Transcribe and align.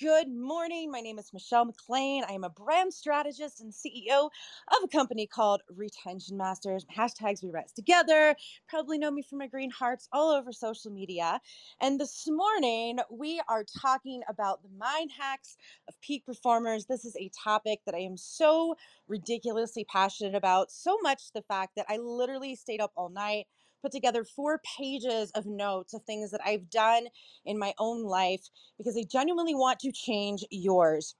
Good 0.00 0.28
morning. 0.28 0.90
My 0.90 1.00
name 1.00 1.18
is 1.18 1.32
Michelle 1.32 1.64
McLean. 1.64 2.24
I 2.28 2.32
am 2.32 2.44
a 2.44 2.50
brand 2.50 2.94
strategist 2.94 3.60
and 3.60 3.72
CEO 3.72 4.26
of 4.26 4.84
a 4.84 4.88
company 4.88 5.26
called 5.26 5.62
Retention 5.74 6.36
Masters. 6.36 6.84
Hashtags 6.96 7.42
we 7.42 7.50
rise 7.50 7.72
together. 7.72 8.36
Probably 8.68 8.98
know 8.98 9.10
me 9.10 9.22
from 9.22 9.38
my 9.38 9.46
green 9.48 9.70
hearts 9.70 10.08
all 10.12 10.30
over 10.32 10.52
social 10.52 10.92
media. 10.92 11.40
And 11.80 11.98
this 11.98 12.28
morning 12.28 12.98
we 13.10 13.40
are 13.48 13.64
talking 13.80 14.22
about 14.28 14.62
the 14.62 14.68
mind 14.78 15.10
hacks 15.18 15.56
of 15.88 16.00
peak 16.00 16.26
performers. 16.26 16.86
This 16.86 17.04
is 17.04 17.16
a 17.16 17.30
topic 17.44 17.80
that 17.86 17.94
I 17.94 18.00
am 18.00 18.16
so 18.16 18.76
ridiculously 19.08 19.84
passionate 19.84 20.34
about. 20.34 20.70
So 20.70 20.98
much 21.02 21.32
the 21.32 21.42
fact 21.42 21.76
that 21.76 21.86
I 21.88 21.96
literally 21.96 22.56
stayed 22.56 22.80
up 22.80 22.92
all 22.96 23.08
night 23.08 23.46
put 23.82 23.92
together 23.92 24.24
four 24.24 24.60
pages 24.78 25.30
of 25.32 25.46
notes 25.46 25.94
of 25.94 26.02
things 26.02 26.30
that 26.30 26.40
I've 26.44 26.70
done 26.70 27.06
in 27.44 27.58
my 27.58 27.74
own 27.78 28.04
life 28.04 28.48
because 28.76 28.96
I 28.96 29.04
genuinely 29.04 29.54
want 29.54 29.80
to 29.80 29.92
change 29.92 30.44
yours. 30.50 31.14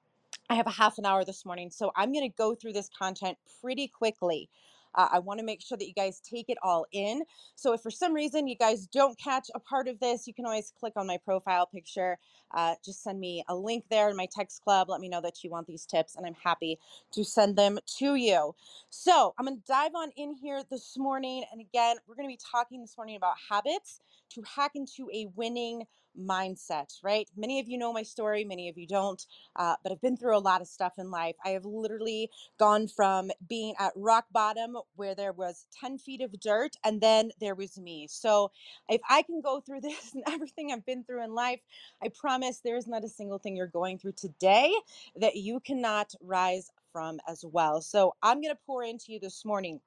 I 0.51 0.55
have 0.55 0.67
a 0.67 0.71
half 0.71 0.99
an 0.99 1.07
hour 1.07 1.25
this 1.25 1.45
morning, 1.45 1.71
so 1.71 1.93
I'm 1.97 2.13
going 2.13 2.29
to 2.29 2.37
go 2.37 2.55
through 2.55 2.73
this 2.73 2.91
content 2.97 3.39
pretty 3.61 3.89
quickly. 3.89 4.49
Uh, 4.95 5.09
I 5.13 5.19
want 5.21 5.41
to 5.41 5.47
make 5.47 5.63
sure 5.63 5.79
that 5.79 5.87
you 5.89 5.95
guys 5.95 6.21
take 6.21 6.49
it 6.49 6.59
all 6.63 6.87
in. 6.93 7.23
So, 7.57 7.73
if 7.75 7.83
for 7.83 7.91
some 7.91 8.15
reason 8.15 8.49
you 8.49 8.57
guys 8.57 8.87
don't 8.89 9.19
catch 9.19 9.49
a 9.55 9.61
part 9.61 9.89
of 9.89 10.01
this, 10.01 10.27
you 10.27 10.35
can 10.35 10.47
always 10.47 10.73
click 10.79 10.95
on 10.97 11.07
my 11.07 11.19
profile 11.19 11.67
picture. 11.67 12.19
Uh, 12.55 12.77
just 12.85 13.03
send 13.05 13.21
me 13.21 13.45
a 13.49 13.55
link 13.57 13.85
there 13.91 14.11
in 14.11 14.17
my 14.17 14.29
text 14.35 14.63
club. 14.65 14.89
Let 14.91 15.01
me 15.01 15.09
know 15.09 15.21
that 15.23 15.45
you 15.45 15.51
want 15.51 15.67
these 15.69 15.87
tips, 15.87 16.17
and 16.17 16.27
I'm 16.27 16.37
happy 16.45 16.79
to 17.13 17.25
send 17.25 17.57
them 17.57 17.79
to 17.99 18.17
you. 18.17 18.55
So, 18.91 19.35
I'm 19.39 19.47
going 19.47 19.59
to 19.59 19.65
dive 19.67 19.93
on 19.97 20.11
in 20.17 20.35
here 20.35 20.63
this 20.71 20.97
morning. 20.99 21.45
And 21.53 21.61
again, 21.61 21.97
we're 22.09 22.17
going 22.17 22.29
to 22.29 22.33
be 22.33 22.41
talking 22.53 22.81
this 22.83 22.97
morning 22.97 23.17
about 23.17 23.35
habits 23.51 24.01
to 24.31 24.43
hack 24.57 24.73
into 24.75 25.09
a 25.15 25.29
winning 25.37 25.85
mindset, 26.19 26.95
right? 27.05 27.29
Many 27.37 27.61
of 27.61 27.69
you 27.69 27.79
know 27.79 27.93
my 27.93 28.03
story, 28.03 28.45
many 28.45 28.69
of 28.69 28.79
you 28.79 28.87
don't, 28.87 29.25
uh, 29.57 29.77
but 29.83 29.93
I've 29.93 30.01
been 30.01 30.17
through 30.17 30.37
a 30.37 30.41
lot 30.41 30.61
of 30.61 30.69
stuff 30.69 30.95
in 30.99 31.11
life. 31.11 31.37
I 31.45 31.51
have 31.51 31.65
literally 31.65 32.31
gone 32.59 32.89
from 32.89 33.31
being 33.49 33.75
at 33.79 33.93
rock 33.97 34.27
bottom 34.33 34.79
where 34.97 35.15
there 35.15 35.33
was 35.33 35.67
10 35.81 35.99
feet 35.99 36.21
of 36.23 36.39
dirt 36.41 36.77
and 36.85 37.01
then 37.01 37.31
there 37.41 37.55
was 37.55 37.79
me. 37.79 38.07
So 38.11 38.53
if 38.89 39.01
I 39.09 39.23
can 39.23 39.41
go 39.41 39.61
through 39.61 39.81
this 39.83 40.15
and 40.15 40.25
everything 40.29 40.73
I've 40.73 40.87
been 40.87 41.05
through 41.05 41.25
in 41.25 41.35
life, 41.35 41.61
I 42.03 42.09
promise 42.09 42.61
there 42.61 42.77
is 42.77 42.87
not 42.89 43.05
a 43.05 43.09
single 43.09 43.39
thing 43.39 43.57
you're 43.57 43.67
going 43.67 43.99
through 43.99 44.13
today 44.13 44.73
that 45.17 45.37
you 45.37 45.61
cannot 45.61 46.15
rise 46.23 46.71
from 46.93 47.19
as 47.29 47.45
well. 47.45 47.81
So 47.81 48.15
I'm 48.23 48.41
going 48.41 48.55
to 48.55 48.61
pour 48.67 48.85
into 48.85 49.13
you 49.13 49.21
this 49.21 49.45
morning 49.45 49.81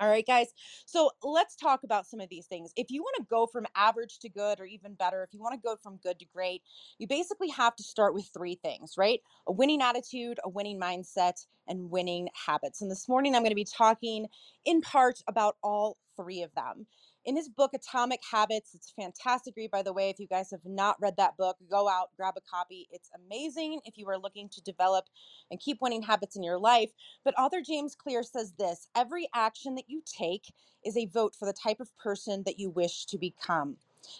all 0.00 0.08
right, 0.08 0.26
guys. 0.26 0.48
So 0.86 1.10
let's 1.22 1.56
talk 1.56 1.82
about 1.84 2.06
some 2.06 2.20
of 2.20 2.28
these 2.30 2.46
things. 2.46 2.72
If 2.76 2.90
you 2.90 3.02
want 3.02 3.16
to 3.18 3.26
go 3.28 3.46
from 3.46 3.66
average 3.76 4.18
to 4.20 4.28
good, 4.30 4.58
or 4.58 4.64
even 4.64 4.94
better, 4.94 5.22
if 5.22 5.34
you 5.34 5.40
want 5.40 5.54
to 5.54 5.60
go 5.60 5.76
from 5.76 5.98
good 6.02 6.18
to 6.20 6.24
great, 6.32 6.62
you 6.98 7.06
basically 7.06 7.50
have 7.50 7.76
to 7.76 7.82
start 7.82 8.14
with 8.14 8.28
three 8.32 8.54
things, 8.54 8.94
right? 8.96 9.20
A 9.46 9.52
winning 9.52 9.82
attitude, 9.82 10.40
a 10.42 10.48
winning 10.48 10.80
mindset, 10.80 11.44
and 11.68 11.90
winning 11.90 12.28
habits. 12.46 12.80
And 12.80 12.90
this 12.90 13.08
morning, 13.08 13.34
I'm 13.34 13.42
going 13.42 13.50
to 13.50 13.54
be 13.54 13.64
talking 13.64 14.26
in 14.64 14.80
part 14.80 15.22
about 15.28 15.56
all 15.62 15.98
three 16.16 16.42
of 16.42 16.54
them 16.54 16.86
in 17.26 17.36
his 17.36 17.48
book 17.48 17.72
atomic 17.74 18.20
habits 18.30 18.74
it's 18.74 18.92
a 18.92 19.02
fantastic 19.02 19.54
read 19.56 19.70
by 19.70 19.82
the 19.82 19.92
way 19.92 20.10
if 20.10 20.20
you 20.20 20.26
guys 20.28 20.50
have 20.50 20.64
not 20.64 21.00
read 21.00 21.16
that 21.16 21.36
book 21.36 21.56
go 21.70 21.88
out 21.88 22.10
grab 22.16 22.34
a 22.36 22.40
copy 22.42 22.88
it's 22.92 23.10
amazing 23.26 23.80
if 23.84 23.98
you 23.98 24.08
are 24.08 24.18
looking 24.18 24.48
to 24.48 24.62
develop 24.62 25.06
and 25.50 25.60
keep 25.60 25.78
winning 25.80 26.02
habits 26.02 26.36
in 26.36 26.42
your 26.42 26.58
life 26.58 26.92
but 27.24 27.38
author 27.38 27.60
james 27.62 27.94
clear 27.94 28.22
says 28.22 28.52
this 28.58 28.88
every 28.96 29.28
action 29.34 29.74
that 29.74 29.88
you 29.88 30.02
take 30.06 30.44
is 30.84 30.96
a 30.96 31.06
vote 31.06 31.34
for 31.38 31.46
the 31.46 31.54
type 31.54 31.80
of 31.80 31.96
person 31.98 32.44
that 32.46 32.58
you 32.58 32.70
wish 32.70 33.06
to 33.06 33.18
become. 33.18 33.76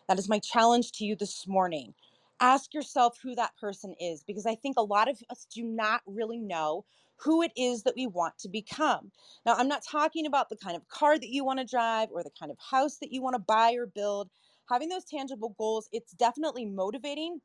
That 0.08 0.18
is 0.20 0.28
my 0.28 0.40
challenge 0.40 0.92
to 0.94 1.06
you 1.06 1.16
this 1.16 1.48
morning. 1.48 1.94
Ask 2.40 2.74
yourself 2.74 3.18
who 3.22 3.34
that 3.36 3.56
person 3.60 3.94
is 4.00 4.24
because 4.24 4.46
i 4.46 4.54
think 4.54 4.76
a 4.78 4.82
lot 4.82 5.10
of 5.10 5.22
us 5.30 5.46
do 5.54 5.62
not 5.62 6.00
really 6.06 6.40
know 6.40 6.86
who 7.22 7.42
it 7.42 7.52
is 7.56 7.82
that 7.82 7.96
we 7.96 8.06
want 8.06 8.38
to 8.38 8.48
become. 8.48 9.10
Now, 9.44 9.54
I'm 9.54 9.68
not 9.68 9.84
talking 9.84 10.26
about 10.26 10.48
the 10.48 10.56
kind 10.56 10.76
of 10.76 10.88
car 10.88 11.18
that 11.18 11.28
you 11.28 11.44
want 11.44 11.58
to 11.58 11.64
drive 11.64 12.08
or 12.12 12.22
the 12.22 12.30
kind 12.38 12.50
of 12.50 12.58
house 12.58 12.96
that 12.98 13.12
you 13.12 13.22
want 13.22 13.34
to 13.34 13.40
buy 13.40 13.74
or 13.74 13.86
build. 13.86 14.30
Having 14.70 14.88
those 14.88 15.04
tangible 15.04 15.54
goals, 15.58 15.88
it's 15.92 16.12
definitely 16.12 16.64
motivating. 16.64 17.40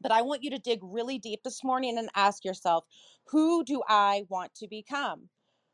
But 0.00 0.12
I 0.12 0.22
want 0.22 0.44
you 0.44 0.50
to 0.50 0.58
dig 0.58 0.78
really 0.82 1.18
deep 1.18 1.42
this 1.42 1.64
morning 1.64 1.98
and 1.98 2.08
ask 2.14 2.44
yourself, 2.44 2.84
who 3.26 3.64
do 3.64 3.82
I 3.88 4.24
want 4.28 4.54
to 4.56 4.68
become? 4.68 5.28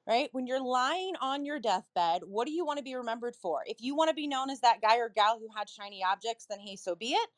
Right? 0.07 0.29
When 0.33 0.47
you're 0.47 0.63
lying 0.63 1.15
on 1.21 1.45
your 1.45 1.59
deathbed, 1.59 2.23
what 2.27 2.47
do 2.47 2.53
you 2.53 2.65
want 2.65 2.79
to 2.79 2.85
be 2.85 2.95
remembered 2.95 3.37
for? 3.37 3.63
If 3.67 3.79
you 3.81 3.95
want 3.95 4.09
to 4.09 4.15
be 4.15 4.27
known 4.27 4.51
as 4.51 4.61
that 4.61 4.83
guy 4.83 4.99
or 4.99 5.09
gal 5.09 5.39
who 5.39 5.49
had 5.57 5.69
shiny 5.69 6.03
objects, 6.05 6.47
then 6.49 6.61
hey, 6.61 6.77
so 6.77 6.95
be 6.95 7.13
it. 7.13 7.31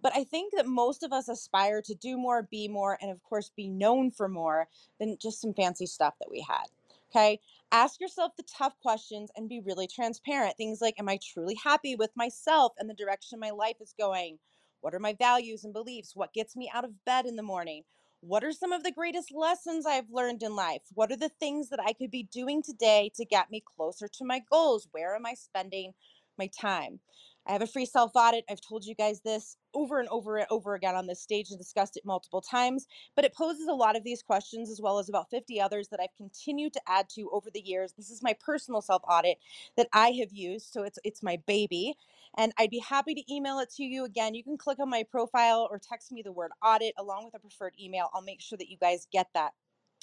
But 0.00 0.12
I 0.14 0.24
think 0.24 0.52
that 0.54 0.66
most 0.66 1.02
of 1.02 1.12
us 1.12 1.28
aspire 1.28 1.82
to 1.82 1.94
do 1.94 2.16
more, 2.16 2.42
be 2.42 2.68
more, 2.68 2.98
and 3.00 3.10
of 3.10 3.22
course, 3.22 3.50
be 3.56 3.68
known 3.68 4.10
for 4.10 4.28
more 4.28 4.68
than 5.00 5.16
just 5.20 5.40
some 5.40 5.54
fancy 5.54 5.86
stuff 5.86 6.14
that 6.20 6.30
we 6.30 6.40
had. 6.40 6.66
Okay. 7.10 7.40
Ask 7.72 8.00
yourself 8.00 8.32
the 8.36 8.44
tough 8.44 8.78
questions 8.80 9.30
and 9.36 9.48
be 9.48 9.60
really 9.60 9.86
transparent. 9.86 10.56
Things 10.56 10.80
like 10.80 10.98
Am 10.98 11.08
I 11.08 11.18
truly 11.22 11.56
happy 11.62 11.96
with 11.96 12.10
myself 12.14 12.72
and 12.78 12.90
the 12.90 12.94
direction 12.94 13.40
my 13.40 13.50
life 13.50 13.76
is 13.80 13.94
going? 13.98 14.38
What 14.80 14.94
are 14.94 15.00
my 15.00 15.14
values 15.14 15.64
and 15.64 15.72
beliefs? 15.72 16.14
What 16.14 16.34
gets 16.34 16.56
me 16.56 16.70
out 16.72 16.84
of 16.84 17.04
bed 17.04 17.26
in 17.26 17.36
the 17.36 17.42
morning? 17.42 17.84
What 18.20 18.44
are 18.44 18.52
some 18.52 18.72
of 18.72 18.82
the 18.82 18.92
greatest 18.92 19.32
lessons 19.32 19.86
I've 19.86 20.10
learned 20.10 20.42
in 20.42 20.56
life? 20.56 20.82
What 20.94 21.10
are 21.12 21.16
the 21.16 21.30
things 21.40 21.68
that 21.70 21.80
I 21.80 21.92
could 21.92 22.10
be 22.10 22.24
doing 22.24 22.62
today 22.62 23.10
to 23.16 23.24
get 23.24 23.50
me 23.50 23.62
closer 23.76 24.08
to 24.08 24.24
my 24.24 24.42
goals? 24.50 24.88
Where 24.90 25.14
am 25.14 25.26
I 25.26 25.34
spending 25.34 25.92
my 26.38 26.48
time? 26.48 27.00
I 27.48 27.52
have 27.52 27.62
a 27.62 27.66
free 27.66 27.86
self 27.86 28.12
audit. 28.14 28.44
I've 28.50 28.60
told 28.60 28.84
you 28.86 28.94
guys 28.94 29.20
this 29.22 29.56
over 29.74 30.00
and 30.00 30.08
over 30.10 30.38
and 30.38 30.46
over 30.50 30.74
again 30.74 30.94
on 30.96 31.06
this 31.06 31.20
stage 31.20 31.50
and 31.50 31.58
discussed 31.58 31.96
it 31.96 32.04
multiple 32.06 32.40
times, 32.40 32.86
but 33.16 33.24
it 33.24 33.34
poses 33.34 33.68
a 33.68 33.74
lot 33.74 33.96
of 33.96 34.04
these 34.04 34.22
questions 34.22 34.70
as 34.70 34.80
well 34.80 34.98
as 34.98 35.08
about 35.08 35.30
50 35.30 35.60
others 35.60 35.88
that 35.88 36.00
I've 36.00 36.16
continued 36.16 36.72
to 36.74 36.80
add 36.88 37.08
to 37.10 37.30
over 37.32 37.50
the 37.52 37.60
years. 37.60 37.94
This 37.96 38.10
is 38.10 38.22
my 38.22 38.34
personal 38.34 38.82
self 38.82 39.02
audit 39.08 39.38
that 39.76 39.88
I 39.92 40.10
have 40.20 40.32
used, 40.32 40.72
so 40.72 40.84
it's 40.84 40.98
it's 41.04 41.22
my 41.22 41.38
baby, 41.46 41.94
and 42.36 42.52
I'd 42.58 42.70
be 42.70 42.80
happy 42.80 43.14
to 43.14 43.34
email 43.34 43.58
it 43.60 43.70
to 43.76 43.84
you 43.84 44.04
again. 44.04 44.34
You 44.34 44.44
can 44.44 44.58
click 44.58 44.78
on 44.80 44.90
my 44.90 45.04
profile 45.04 45.68
or 45.70 45.78
text 45.78 46.12
me 46.12 46.22
the 46.22 46.32
word 46.32 46.52
audit 46.64 46.94
along 46.98 47.24
with 47.26 47.34
a 47.34 47.40
preferred 47.40 47.74
email. 47.80 48.10
I'll 48.14 48.22
make 48.22 48.40
sure 48.42 48.58
that 48.58 48.70
you 48.70 48.78
guys 48.78 49.06
get 49.12 49.28
that. 49.34 49.52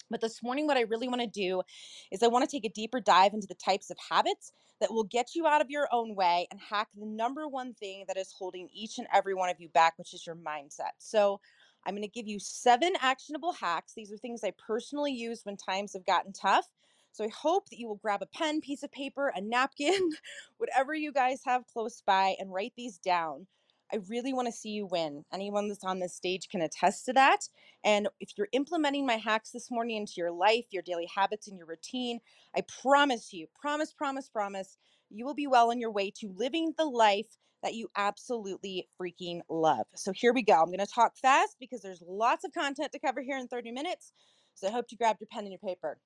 But 0.09 0.21
this 0.21 0.43
morning, 0.43 0.67
what 0.67 0.77
I 0.77 0.81
really 0.81 1.07
want 1.07 1.21
to 1.21 1.27
do 1.27 1.61
is 2.11 2.23
I 2.23 2.27
want 2.27 2.47
to 2.47 2.51
take 2.51 2.65
a 2.65 2.73
deeper 2.73 2.99
dive 2.99 3.33
into 3.33 3.47
the 3.47 3.55
types 3.55 3.89
of 3.89 3.97
habits 4.09 4.51
that 4.79 4.91
will 4.91 5.03
get 5.03 5.35
you 5.35 5.47
out 5.47 5.61
of 5.61 5.69
your 5.69 5.87
own 5.91 6.15
way 6.15 6.47
and 6.51 6.59
hack 6.59 6.89
the 6.95 7.05
number 7.05 7.47
one 7.47 7.73
thing 7.73 8.05
that 8.07 8.17
is 8.17 8.33
holding 8.37 8.69
each 8.73 8.97
and 8.97 9.07
every 9.13 9.33
one 9.33 9.49
of 9.49 9.59
you 9.59 9.69
back, 9.69 9.97
which 9.97 10.13
is 10.13 10.25
your 10.25 10.35
mindset. 10.35 10.91
So, 10.97 11.39
I'm 11.85 11.95
going 11.95 12.03
to 12.03 12.07
give 12.07 12.27
you 12.27 12.39
seven 12.39 12.93
actionable 13.01 13.51
hacks. 13.51 13.93
These 13.93 14.11
are 14.11 14.17
things 14.17 14.41
I 14.43 14.53
personally 14.57 15.11
use 15.11 15.41
when 15.43 15.57
times 15.57 15.93
have 15.93 16.05
gotten 16.05 16.31
tough. 16.31 16.67
So 17.11 17.23
I 17.23 17.27
hope 17.27 17.69
that 17.69 17.77
you 17.77 17.87
will 17.87 17.95
grab 17.95 18.21
a 18.21 18.25
pen, 18.25 18.61
piece 18.61 18.83
of 18.83 18.91
paper, 18.91 19.31
a 19.35 19.41
napkin, 19.41 20.11
whatever 20.57 20.95
you 20.95 21.11
guys 21.11 21.41
have 21.45 21.67
close 21.67 22.01
by, 22.05 22.35
and 22.39 22.51
write 22.51 22.73
these 22.75 22.97
down 22.97 23.47
I 23.93 23.99
really 24.09 24.33
want 24.33 24.47
to 24.47 24.51
see 24.51 24.69
you 24.69 24.87
win. 24.87 25.23
Anyone 25.31 25.67
that's 25.67 25.83
on 25.83 25.99
this 25.99 26.15
stage 26.15 26.49
can 26.49 26.61
attest 26.61 27.05
to 27.05 27.13
that. 27.13 27.47
And 27.83 28.07
if 28.19 28.31
you're 28.35 28.47
implementing 28.51 29.05
my 29.05 29.17
hacks 29.17 29.51
this 29.51 29.69
morning 29.69 29.97
into 29.97 30.13
your 30.17 30.31
life, 30.31 30.65
your 30.71 30.81
daily 30.81 31.07
habits, 31.15 31.47
and 31.47 31.57
your 31.57 31.67
routine, 31.67 32.19
I 32.55 32.63
promise 32.81 33.31
you, 33.33 33.47
promise, 33.59 33.93
promise, 33.93 34.29
promise, 34.29 34.77
you 35.11 35.25
will 35.25 35.35
be 35.35 35.45
well 35.45 35.69
on 35.69 35.79
your 35.79 35.91
way 35.91 36.11
to 36.21 36.33
living 36.35 36.73
the 36.75 36.85
life 36.85 37.37
that 37.61 37.75
you 37.75 37.87
absolutely 37.95 38.87
freaking 38.99 39.41
love. 39.47 39.85
So 39.95 40.11
here 40.11 40.33
we 40.33 40.41
go. 40.41 40.53
I'm 40.53 40.65
going 40.65 40.79
to 40.79 40.87
talk 40.87 41.15
fast 41.15 41.57
because 41.59 41.81
there's 41.81 42.03
lots 42.05 42.43
of 42.43 42.51
content 42.51 42.91
to 42.93 42.99
cover 42.99 43.21
here 43.21 43.37
in 43.37 43.47
30 43.47 43.71
minutes. 43.71 44.11
So 44.55 44.67
I 44.67 44.71
hope 44.71 44.85
you 44.89 44.97
grabbed 44.97 45.21
your 45.21 45.27
pen 45.31 45.43
and 45.43 45.51
your 45.51 45.59
paper. 45.59 45.99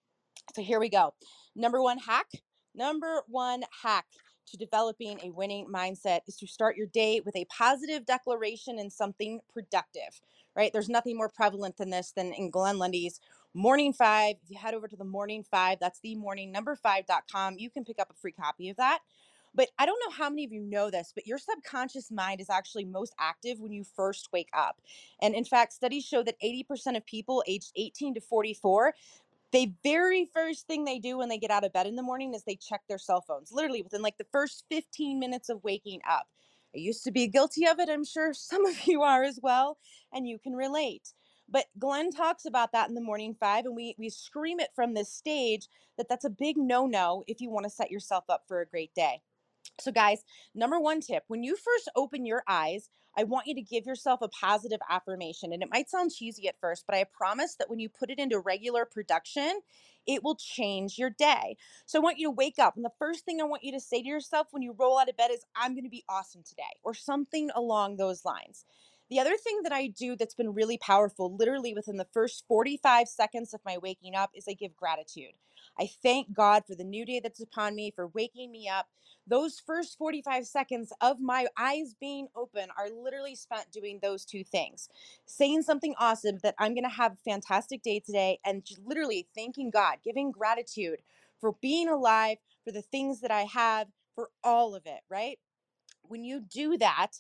So 0.54 0.62
here 0.62 0.80
we 0.80 0.90
go. 0.90 1.14
Number 1.56 1.82
one 1.82 2.00
hack. 2.00 2.28
Number 2.76 3.24
one 3.28 3.64
hack 3.82 4.06
to 4.48 4.58
developing 4.58 5.20
a 5.24 5.32
winning 5.32 5.68
mindset 5.68 6.22
is 6.28 6.36
to 6.38 6.48
start 6.48 6.78
your 6.78 6.88
day 6.88 7.22
with 7.26 7.36
a 7.36 7.46
positive 7.46 8.06
declaration 8.06 8.80
and 8.80 8.92
something 8.92 9.40
productive, 9.54 10.22
right? 10.56 10.72
There's 10.74 10.90
nothing 10.90 11.18
more 11.18 11.30
prevalent 11.30 11.78
than 11.78 11.90
this 11.90 12.12
than 12.12 12.34
in 12.34 12.50
Glenn 12.50 12.78
Lundy's 12.78 13.20
Morning 13.54 13.94
Five. 13.94 14.36
If 14.44 14.52
you 14.52 14.58
head 14.58 14.74
over 14.74 14.88
to 14.88 14.96
the 14.96 15.04
Morning 15.04 15.44
Five, 15.44 15.80
that's 15.80 16.00
the 16.00 16.16
morning 16.16 16.52
number 16.52 16.76
five.com, 16.76 17.56
you 17.58 17.70
can 17.70 17.84
pick 17.86 18.00
up 18.00 18.10
a 18.10 18.20
free 18.20 18.32
copy 18.32 18.70
of 18.70 18.78
that. 18.78 19.00
But 19.56 19.70
I 19.80 19.88
don't 19.88 20.00
know 20.06 20.16
how 20.16 20.30
many 20.30 20.46
of 20.46 20.52
you 20.52 20.62
know 20.62 20.92
this, 20.92 21.12
but 21.16 21.26
your 21.26 21.40
subconscious 21.40 22.12
mind 22.12 22.40
is 22.40 22.50
actually 22.50 22.86
most 22.86 23.16
active 23.20 23.60
when 23.60 23.74
you 23.74 23.84
first 23.84 24.30
wake 24.32 24.50
up. 24.54 24.80
And 25.20 25.34
in 25.34 25.44
fact, 25.44 25.74
studies 25.74 26.06
show 26.06 26.22
that 26.24 26.36
80% 26.44 26.96
of 26.96 27.06
people 27.08 27.44
aged 27.48 27.72
18 27.76 28.14
to 28.14 28.22
44 28.22 28.94
they 29.52 29.74
very 29.84 30.30
first 30.34 30.68
thing 30.68 30.84
they 30.84 31.00
do 31.00 31.18
when 31.18 31.30
they 31.30 31.38
get 31.38 31.52
out 31.52 31.64
of 31.64 31.74
bed 31.74 31.88
in 31.88 31.96
the 31.96 32.04
morning 32.04 32.34
is 32.34 32.44
they 32.44 32.58
check 32.58 32.82
their 32.88 32.98
cell 32.98 33.22
phones 33.22 33.52
literally 33.52 33.82
within 33.82 34.02
like 34.02 34.18
the 34.18 34.28
first 34.32 34.66
15 34.70 35.20
minutes 35.20 35.50
of 35.50 35.64
waking 35.64 36.02
up. 36.10 36.28
I 36.76 36.80
used 36.80 37.04
to 37.06 37.12
be 37.12 37.28
guilty 37.28 37.66
of 37.66 37.80
it 37.80 37.90
i'm 37.90 38.06
sure 38.06 38.34
some 38.34 38.66
of 38.66 38.88
you 38.88 39.02
are 39.02 39.24
as 39.24 39.40
well 39.42 39.78
and 40.14 40.28
you 40.28 40.38
can 40.38 40.54
relate 40.54 41.14
but 41.50 41.66
glenn 41.80 42.12
talks 42.12 42.46
about 42.46 42.72
that 42.74 42.90
in 42.90 42.96
the 42.96 43.02
morning 43.02 43.36
five 43.40 43.66
and 43.66 43.76
we 43.76 43.96
we 43.98 44.10
scream 44.10 44.60
it 44.60 44.70
from 44.76 44.94
this 44.94 45.12
stage 45.12 45.68
that 45.98 46.08
that's 46.08 46.26
a 46.26 46.30
big 46.30 46.58
no 46.58 46.86
no 46.86 47.24
if 47.28 47.42
you 47.42 47.50
want 47.50 47.66
to 47.66 47.70
set 47.70 47.92
yourself 47.92 48.26
up 48.30 48.44
for 48.48 48.62
a 48.62 48.68
great 48.68 48.94
day. 48.94 49.22
So, 49.80 49.92
guys, 49.92 50.24
number 50.56 50.80
one 50.80 51.02
tip 51.02 51.24
when 51.28 51.44
you 51.44 51.56
first 51.56 51.90
open 51.96 52.26
your 52.26 52.44
eyes, 52.48 52.90
I 53.18 53.24
want 53.24 53.48
you 53.48 53.56
to 53.56 53.62
give 53.62 53.86
yourself 53.86 54.22
a 54.22 54.28
positive 54.30 54.80
affirmation. 54.90 55.52
And 55.54 55.64
it 55.64 55.70
might 55.72 55.90
sound 55.90 56.12
cheesy 56.14 56.48
at 56.48 56.60
first, 56.62 56.86
but 56.88 56.96
I 56.96 57.04
promise 57.06 57.56
that 57.56 57.70
when 57.70 57.80
you 57.80 57.90
put 57.90 58.12
it 58.12 58.20
into 58.20 58.40
regular 58.40 58.86
production, 58.86 59.62
it 60.06 60.24
will 60.24 60.36
change 60.36 60.98
your 60.98 61.10
day. 61.10 61.58
So, 61.86 62.00
I 62.00 62.04
want 62.04 62.20
you 62.20 62.28
to 62.28 62.32
wake 62.32 62.60
up. 62.60 62.76
And 62.76 62.86
the 62.86 62.92
first 63.00 63.26
thing 63.26 63.42
I 63.42 63.46
want 63.46 63.64
you 63.64 63.74
to 63.74 63.80
say 63.80 64.02
to 64.02 64.08
yourself 64.08 64.48
when 64.52 64.62
you 64.64 64.76
roll 64.78 65.00
out 65.00 65.10
of 65.10 65.18
bed 65.18 65.32
is, 65.32 65.46
I'm 65.56 65.74
going 65.74 65.84
to 65.84 65.90
be 65.90 66.06
awesome 66.08 66.44
today, 66.44 66.64
or 66.84 66.94
something 66.94 67.50
along 67.56 67.98
those 67.98 68.24
lines. 68.24 68.66
The 69.10 69.20
other 69.20 69.38
thing 69.38 69.62
that 69.64 69.74
I 69.74 69.88
do 69.88 70.16
that's 70.16 70.36
been 70.36 70.54
really 70.54 70.78
powerful, 70.80 71.36
literally 71.36 71.74
within 71.74 71.98
the 71.98 72.08
first 72.14 72.46
45 72.48 73.08
seconds 73.10 73.54
of 73.54 73.62
my 73.66 73.78
waking 73.78 74.16
up, 74.16 74.32
is 74.36 74.46
I 74.50 74.54
give 74.54 74.76
gratitude. 74.76 75.34
I 75.80 75.88
thank 76.04 76.34
God 76.34 76.64
for 76.68 76.76
the 76.76 76.84
new 76.86 77.06
day 77.06 77.20
that's 77.22 77.42
upon 77.42 77.76
me, 77.76 77.92
for 77.96 78.08
waking 78.08 78.52
me 78.52 78.70
up. 78.70 78.88
Those 79.28 79.60
first 79.66 79.98
45 79.98 80.48
seconds 80.48 80.94
of 81.02 81.20
my 81.22 81.48
eyes 81.58 81.96
being 82.00 82.28
open 82.36 82.70
are 82.78 82.90
literally 82.90 83.36
spent 83.36 83.72
doing 83.72 84.00
those 84.02 84.26
two 84.26 84.44
things 84.44 84.86
saying 85.28 85.64
something 85.64 85.96
awesome 86.00 86.40
that 86.44 86.56
I'm 86.60 86.76
going 86.76 86.86
to 86.86 86.90
have 86.92 87.14
a 87.14 87.32
fantastic 87.32 87.84
day 87.84 88.02
today, 88.02 88.40
and 88.46 88.64
literally 88.86 89.28
thanking 89.36 89.72
God, 89.72 90.00
giving 90.06 90.32
gratitude 90.32 91.00
for 91.42 91.54
being 91.62 91.90
alive, 91.90 92.40
for 92.66 92.74
the 92.74 92.84
things 92.84 93.22
that 93.22 93.32
I 93.32 93.44
have, 93.44 93.90
for 94.16 94.32
all 94.44 94.76
of 94.76 94.84
it, 94.88 95.02
right? 95.10 95.40
When 96.04 96.24
you 96.26 96.42
do 96.42 96.78
that, 96.80 97.14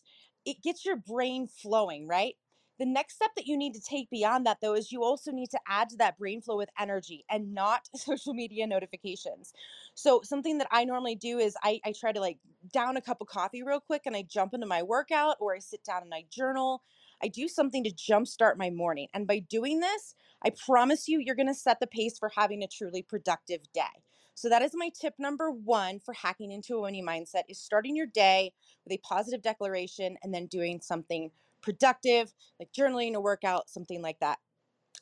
it 0.47 0.63
gets 0.63 0.85
your 0.85 0.95
brain 0.95 1.47
flowing, 1.47 2.07
right? 2.07 2.35
The 2.79 2.85
next 2.85 3.15
step 3.15 3.31
that 3.35 3.47
you 3.47 3.57
need 3.57 3.73
to 3.73 3.81
take 3.81 4.09
beyond 4.09 4.45
that, 4.45 4.59
though, 4.61 4.75
is 4.75 4.91
you 4.91 5.03
also 5.03 5.31
need 5.31 5.49
to 5.51 5.59
add 5.67 5.89
to 5.89 5.97
that 5.97 6.17
brain 6.17 6.41
flow 6.41 6.57
with 6.57 6.69
energy 6.79 7.25
and 7.29 7.53
not 7.53 7.89
social 7.95 8.33
media 8.33 8.67
notifications. 8.67 9.51
So, 9.95 10.21
something 10.23 10.59
that 10.59 10.67
I 10.71 10.85
normally 10.85 11.15
do 11.15 11.39
is 11.39 11.57
I, 11.63 11.81
I 11.85 11.93
try 11.99 12.11
to 12.13 12.21
like 12.21 12.37
down 12.71 12.95
a 12.97 13.01
cup 13.01 13.19
of 13.19 13.27
coffee 13.27 13.63
real 13.63 13.81
quick 13.81 14.03
and 14.05 14.15
I 14.15 14.23
jump 14.23 14.53
into 14.53 14.67
my 14.67 14.83
workout 14.83 15.37
or 15.39 15.55
I 15.55 15.59
sit 15.59 15.83
down 15.83 16.03
and 16.03 16.13
I 16.13 16.25
journal. 16.31 16.83
I 17.21 17.29
do 17.29 17.47
something 17.47 17.83
to 17.83 17.91
jumpstart 17.91 18.57
my 18.57 18.69
morning. 18.69 19.07
And 19.13 19.27
by 19.27 19.39
doing 19.39 19.79
this, 19.79 20.15
I 20.45 20.51
promise 20.51 21.07
you, 21.07 21.19
you're 21.19 21.35
going 21.35 21.47
to 21.47 21.55
set 21.55 21.79
the 21.79 21.87
pace 21.87 22.19
for 22.19 22.31
having 22.35 22.63
a 22.63 22.67
truly 22.67 23.01
productive 23.01 23.61
day. 23.73 24.03
So 24.37 24.49
that 24.49 24.61
is 24.61 24.73
my 24.75 24.89
tip 24.89 25.15
number 25.17 25.49
one 25.49 25.99
for 25.99 26.13
hacking 26.13 26.51
into 26.51 26.75
a 26.75 26.81
winning 26.81 27.03
mindset 27.03 27.41
is 27.49 27.57
starting 27.57 27.95
your 27.95 28.05
day 28.05 28.53
with 28.85 28.93
a 28.93 28.99
positive 28.99 29.41
declaration 29.41 30.15
and 30.21 30.31
then 30.31 30.45
doing 30.45 30.79
something 30.79 31.31
productive, 31.63 32.31
like 32.59 32.69
journaling, 32.71 33.15
a 33.15 33.19
workout, 33.19 33.67
something 33.67 33.99
like 33.99 34.19
that. 34.19 34.37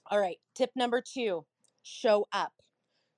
All 0.10 0.22
right, 0.22 0.38
tip 0.56 0.72
number 0.74 1.01
two 1.01 1.46
show 1.84 2.25
up. 2.32 2.54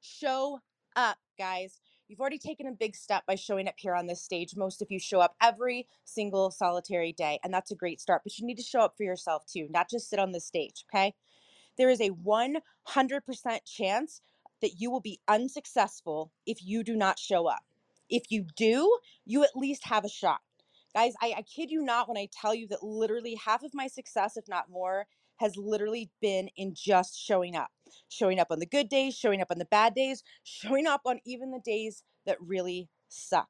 Show 0.01 0.59
up, 0.95 1.17
guys. 1.37 1.81
You've 2.07 2.19
already 2.19 2.39
taken 2.39 2.65
a 2.65 2.71
big 2.71 2.95
step 2.95 3.23
by 3.27 3.35
showing 3.35 3.67
up 3.67 3.75
here 3.77 3.93
on 3.93 4.07
this 4.07 4.23
stage. 4.23 4.55
Most 4.55 4.81
of 4.81 4.87
you 4.89 4.99
show 4.99 5.19
up 5.19 5.35
every 5.39 5.87
single 6.03 6.49
solitary 6.49 7.13
day, 7.13 7.37
and 7.43 7.53
that's 7.53 7.69
a 7.69 7.75
great 7.75 8.01
start. 8.01 8.23
But 8.23 8.39
you 8.39 8.47
need 8.47 8.57
to 8.57 8.63
show 8.63 8.79
up 8.79 8.95
for 8.97 9.03
yourself 9.03 9.45
too, 9.45 9.67
not 9.69 9.87
just 9.87 10.09
sit 10.09 10.17
on 10.17 10.31
the 10.31 10.39
stage, 10.39 10.83
okay? 10.89 11.13
There 11.77 11.91
is 11.91 12.01
a 12.01 12.09
100% 12.09 12.59
chance 13.65 14.21
that 14.61 14.79
you 14.79 14.91
will 14.91 15.01
be 15.01 15.19
unsuccessful 15.27 16.31
if 16.45 16.63
you 16.65 16.83
do 16.83 16.95
not 16.95 17.19
show 17.19 17.47
up. 17.47 17.63
If 18.09 18.25
you 18.31 18.45
do, 18.55 18.97
you 19.25 19.43
at 19.43 19.55
least 19.55 19.85
have 19.85 20.05
a 20.05 20.09
shot. 20.09 20.39
Guys, 20.95 21.13
I, 21.21 21.35
I 21.37 21.41
kid 21.43 21.71
you 21.71 21.83
not 21.83 22.07
when 22.07 22.17
I 22.17 22.29
tell 22.31 22.55
you 22.55 22.67
that 22.69 22.83
literally 22.83 23.35
half 23.45 23.63
of 23.63 23.71
my 23.73 23.87
success, 23.87 24.37
if 24.37 24.47
not 24.47 24.69
more, 24.69 25.07
has 25.37 25.55
literally 25.57 26.09
been 26.21 26.49
in 26.57 26.73
just 26.75 27.19
showing 27.19 27.55
up. 27.55 27.69
Showing 28.09 28.39
up 28.39 28.47
on 28.51 28.59
the 28.59 28.65
good 28.65 28.89
days, 28.89 29.15
showing 29.15 29.41
up 29.41 29.51
on 29.51 29.59
the 29.59 29.65
bad 29.65 29.95
days, 29.95 30.23
showing 30.43 30.87
up 30.87 31.01
on 31.05 31.19
even 31.25 31.51
the 31.51 31.59
days 31.59 32.03
that 32.25 32.41
really 32.41 32.89
suck. 33.09 33.49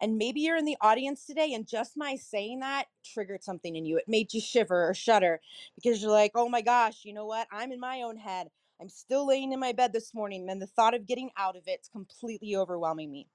And 0.00 0.18
maybe 0.18 0.40
you're 0.40 0.56
in 0.56 0.64
the 0.64 0.76
audience 0.80 1.26
today, 1.26 1.52
and 1.54 1.66
just 1.66 1.96
my 1.96 2.16
saying 2.16 2.60
that 2.60 2.86
triggered 3.04 3.44
something 3.44 3.76
in 3.76 3.86
you. 3.86 3.98
It 3.98 4.04
made 4.08 4.34
you 4.34 4.40
shiver 4.40 4.88
or 4.88 4.94
shudder 4.94 5.40
because 5.76 6.02
you're 6.02 6.10
like, 6.10 6.32
oh 6.34 6.48
my 6.48 6.62
gosh, 6.62 7.04
you 7.04 7.14
know 7.14 7.26
what? 7.26 7.48
I'm 7.52 7.72
in 7.72 7.80
my 7.80 8.02
own 8.02 8.16
head. 8.16 8.48
I'm 8.80 8.88
still 8.88 9.26
laying 9.26 9.52
in 9.52 9.60
my 9.60 9.72
bed 9.72 9.92
this 9.92 10.14
morning, 10.14 10.48
and 10.48 10.62
the 10.62 10.66
thought 10.66 10.94
of 10.94 11.06
getting 11.06 11.30
out 11.36 11.56
of 11.56 11.64
it's 11.66 11.88
completely 11.88 12.56
overwhelming 12.56 13.10
me. 13.10 13.28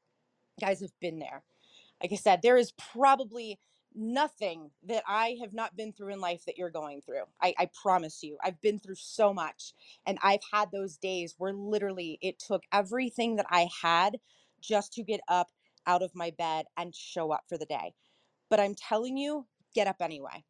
guys 0.60 0.82
have 0.82 0.98
been 1.02 1.20
there. 1.20 1.44
Like 2.02 2.14
I 2.14 2.16
said, 2.16 2.42
there 2.42 2.58
is 2.58 2.74
probably 2.74 3.60
nothing 3.96 4.72
that 4.88 5.04
I 5.08 5.38
have 5.42 5.54
not 5.54 5.76
been 5.76 5.94
through 5.94 6.14
in 6.14 6.22
life 6.22 6.46
that 6.46 6.58
you're 6.58 6.70
going 6.70 7.02
through. 7.02 7.24
I, 7.42 7.54
I, 7.58 7.70
promise 7.82 8.24
you, 8.24 8.38
I've 8.44 8.60
been 8.62 8.80
through 8.80 8.96
so 8.96 9.34
much. 9.34 9.74
And 10.06 10.18
I've 10.24 10.42
had 10.52 10.72
those 10.72 10.98
days 10.98 11.36
where 11.38 11.54
literally 11.54 12.18
it 12.22 12.40
took 12.40 12.64
everything 12.72 13.36
that 13.38 13.46
I 13.50 13.68
had 13.82 14.20
just 14.62 14.94
to 14.94 15.04
get 15.04 15.22
up 15.28 15.50
out 15.86 16.02
of 16.02 16.16
my 16.16 16.32
bed 16.32 16.66
and 16.78 16.96
show 16.96 17.32
up 17.32 17.44
for 17.48 17.58
the 17.58 17.66
day. 17.66 17.94
But 18.50 18.60
I'm 18.60 18.76
telling 18.76 19.18
you, 19.18 19.46
get 19.76 19.88
up 19.88 19.98
anyway. 20.02 20.44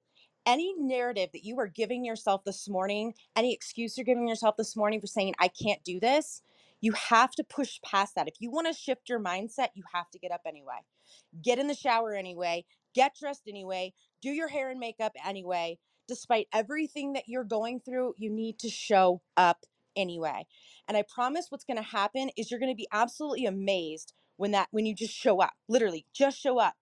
Any 0.46 0.74
narrative 0.78 1.30
that 1.34 1.46
you 1.46 1.60
are 1.60 1.68
giving 1.68 2.04
yourself 2.06 2.44
this 2.44 2.70
morning, 2.70 3.14
any 3.36 3.54
excuse 3.54 3.98
you're 3.98 4.06
giving 4.06 4.28
yourself 4.28 4.58
this 4.58 4.76
morning 4.76 5.00
for 5.02 5.08
saying, 5.08 5.36
I 5.40 5.48
can't 5.48 5.84
do 5.84 6.00
this, 6.00 6.42
you 6.82 6.92
have 6.94 7.32
to 7.34 7.46
push 7.46 7.80
past 7.86 8.16
that. 8.16 8.28
If 8.28 8.36
you 8.40 8.52
want 8.52 8.68
to 8.68 8.74
shift 8.74 9.08
your 9.08 9.22
mindset, 9.22 9.70
you 9.74 9.84
have 9.94 10.10
to 10.12 10.20
get 10.20 10.32
up 10.32 10.42
anyway. 10.46 10.80
Get 11.42 11.60
in 11.60 11.68
the 11.68 11.74
shower 11.76 12.14
anyway, 12.14 12.66
get 12.94 13.16
dressed 13.18 13.44
anyway, 13.48 13.94
do 14.22 14.32
your 14.32 14.50
hair 14.50 14.70
and 14.70 14.80
makeup 14.80 15.14
anyway. 15.26 15.80
Despite 16.10 16.48
everything 16.54 17.14
that 17.14 17.24
you're 17.28 17.46
going 17.46 17.80
through, 17.80 18.16
you 18.18 18.30
need 18.30 18.60
to 18.60 18.70
show 18.70 19.22
up 19.38 19.66
anyway. 19.96 20.46
And 20.90 20.98
I 20.98 21.04
promise 21.04 21.48
what's 21.50 21.64
going 21.64 21.78
to 21.78 21.84
happen 21.84 22.32
is 22.38 22.52
you're 22.52 22.60
going 22.60 22.72
to 22.72 22.76
be 22.76 22.90
absolutely 22.92 23.46
amazed 23.46 24.14
when 24.38 24.52
that 24.52 24.68
when 24.72 24.86
you 24.86 24.96
just 24.96 25.14
show 25.14 25.42
up 25.42 25.54
literally 25.70 26.06
just 26.14 26.40
show 26.40 26.60
up 26.60 26.74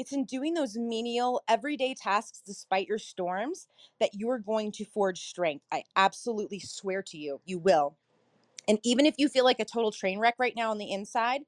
it's 0.00 0.12
in 0.12 0.24
doing 0.24 0.54
those 0.54 0.76
menial 0.76 1.42
everyday 1.48 1.94
tasks 1.94 2.42
despite 2.44 2.88
your 2.88 2.98
storms 2.98 3.68
that 4.00 4.14
you 4.14 4.30
are 4.30 4.38
going 4.38 4.72
to 4.72 4.84
forge 4.84 5.20
strength 5.20 5.64
i 5.70 5.82
absolutely 5.96 6.58
swear 6.58 7.02
to 7.02 7.18
you 7.18 7.40
you 7.44 7.58
will 7.58 7.96
and 8.68 8.78
even 8.82 9.06
if 9.06 9.14
you 9.18 9.28
feel 9.28 9.44
like 9.44 9.60
a 9.60 9.64
total 9.64 9.92
train 9.92 10.18
wreck 10.18 10.36
right 10.38 10.56
now 10.56 10.70
on 10.70 10.78
the 10.78 10.90
inside 10.90 11.42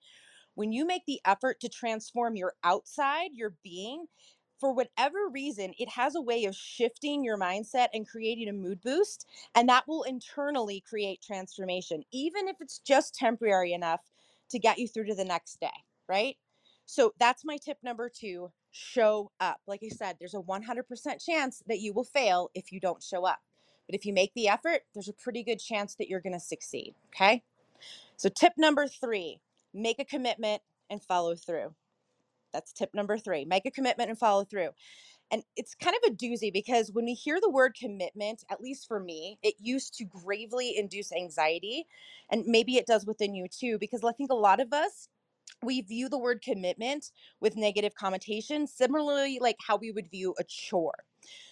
when 0.54 0.72
you 0.72 0.86
make 0.86 1.04
the 1.06 1.20
effort 1.24 1.60
to 1.60 1.68
transform 1.68 2.36
your 2.36 2.54
outside 2.64 3.30
your 3.34 3.54
being 3.64 4.06
for 4.60 4.72
whatever 4.72 5.28
reason, 5.28 5.74
it 5.78 5.88
has 5.88 6.14
a 6.14 6.20
way 6.20 6.44
of 6.44 6.54
shifting 6.54 7.24
your 7.24 7.38
mindset 7.38 7.88
and 7.92 8.08
creating 8.08 8.48
a 8.48 8.52
mood 8.52 8.80
boost. 8.80 9.26
And 9.56 9.68
that 9.68 9.88
will 9.88 10.04
internally 10.04 10.84
create 10.88 11.20
transformation, 11.20 12.04
even 12.12 12.46
if 12.46 12.56
it's 12.60 12.78
just 12.78 13.16
temporary 13.16 13.72
enough 13.72 14.02
to 14.50 14.60
get 14.60 14.78
you 14.78 14.86
through 14.86 15.06
to 15.06 15.16
the 15.16 15.24
next 15.24 15.58
day, 15.60 15.72
right? 16.08 16.36
So 16.86 17.12
that's 17.18 17.44
my 17.44 17.56
tip 17.56 17.78
number 17.82 18.10
two 18.14 18.50
show 18.72 19.30
up. 19.40 19.60
Like 19.66 19.80
I 19.84 19.88
said, 19.88 20.16
there's 20.18 20.34
a 20.34 20.38
100% 20.38 21.24
chance 21.24 21.62
that 21.66 21.80
you 21.80 21.92
will 21.92 22.04
fail 22.04 22.50
if 22.54 22.72
you 22.72 22.80
don't 22.80 23.02
show 23.02 23.26
up. 23.26 23.40
But 23.86 23.94
if 23.94 24.06
you 24.06 24.12
make 24.12 24.32
the 24.34 24.48
effort, 24.48 24.82
there's 24.94 25.08
a 25.08 25.12
pretty 25.12 25.42
good 25.42 25.58
chance 25.58 25.94
that 25.96 26.08
you're 26.08 26.20
going 26.20 26.32
to 26.32 26.40
succeed. 26.40 26.94
Okay. 27.14 27.42
So, 28.16 28.28
tip 28.28 28.52
number 28.56 28.86
three 28.86 29.40
make 29.74 29.98
a 29.98 30.04
commitment 30.04 30.62
and 30.90 31.02
follow 31.02 31.34
through. 31.34 31.74
That's 32.52 32.72
tip 32.72 32.90
number 32.94 33.18
three 33.18 33.44
make 33.44 33.66
a 33.66 33.70
commitment 33.70 34.10
and 34.10 34.18
follow 34.18 34.44
through. 34.44 34.70
And 35.30 35.42
it's 35.56 35.74
kind 35.74 35.96
of 35.96 36.12
a 36.12 36.14
doozy 36.14 36.52
because 36.52 36.92
when 36.92 37.06
we 37.06 37.14
hear 37.14 37.40
the 37.40 37.50
word 37.50 37.74
commitment, 37.74 38.44
at 38.50 38.60
least 38.60 38.86
for 38.86 39.00
me, 39.00 39.38
it 39.42 39.54
used 39.58 39.94
to 39.94 40.04
gravely 40.04 40.76
induce 40.76 41.10
anxiety. 41.10 41.86
And 42.30 42.44
maybe 42.44 42.76
it 42.76 42.86
does 42.86 43.06
within 43.06 43.34
you 43.34 43.48
too, 43.48 43.78
because 43.78 44.04
I 44.04 44.12
think 44.12 44.30
a 44.30 44.34
lot 44.34 44.60
of 44.60 44.74
us, 44.74 45.08
we 45.62 45.80
view 45.82 46.08
the 46.08 46.18
word 46.18 46.42
commitment 46.42 47.10
with 47.40 47.56
negative 47.56 47.94
connotation, 47.94 48.66
similarly, 48.66 49.38
like 49.40 49.56
how 49.66 49.76
we 49.76 49.90
would 49.90 50.10
view 50.10 50.34
a 50.38 50.44
chore. 50.44 51.04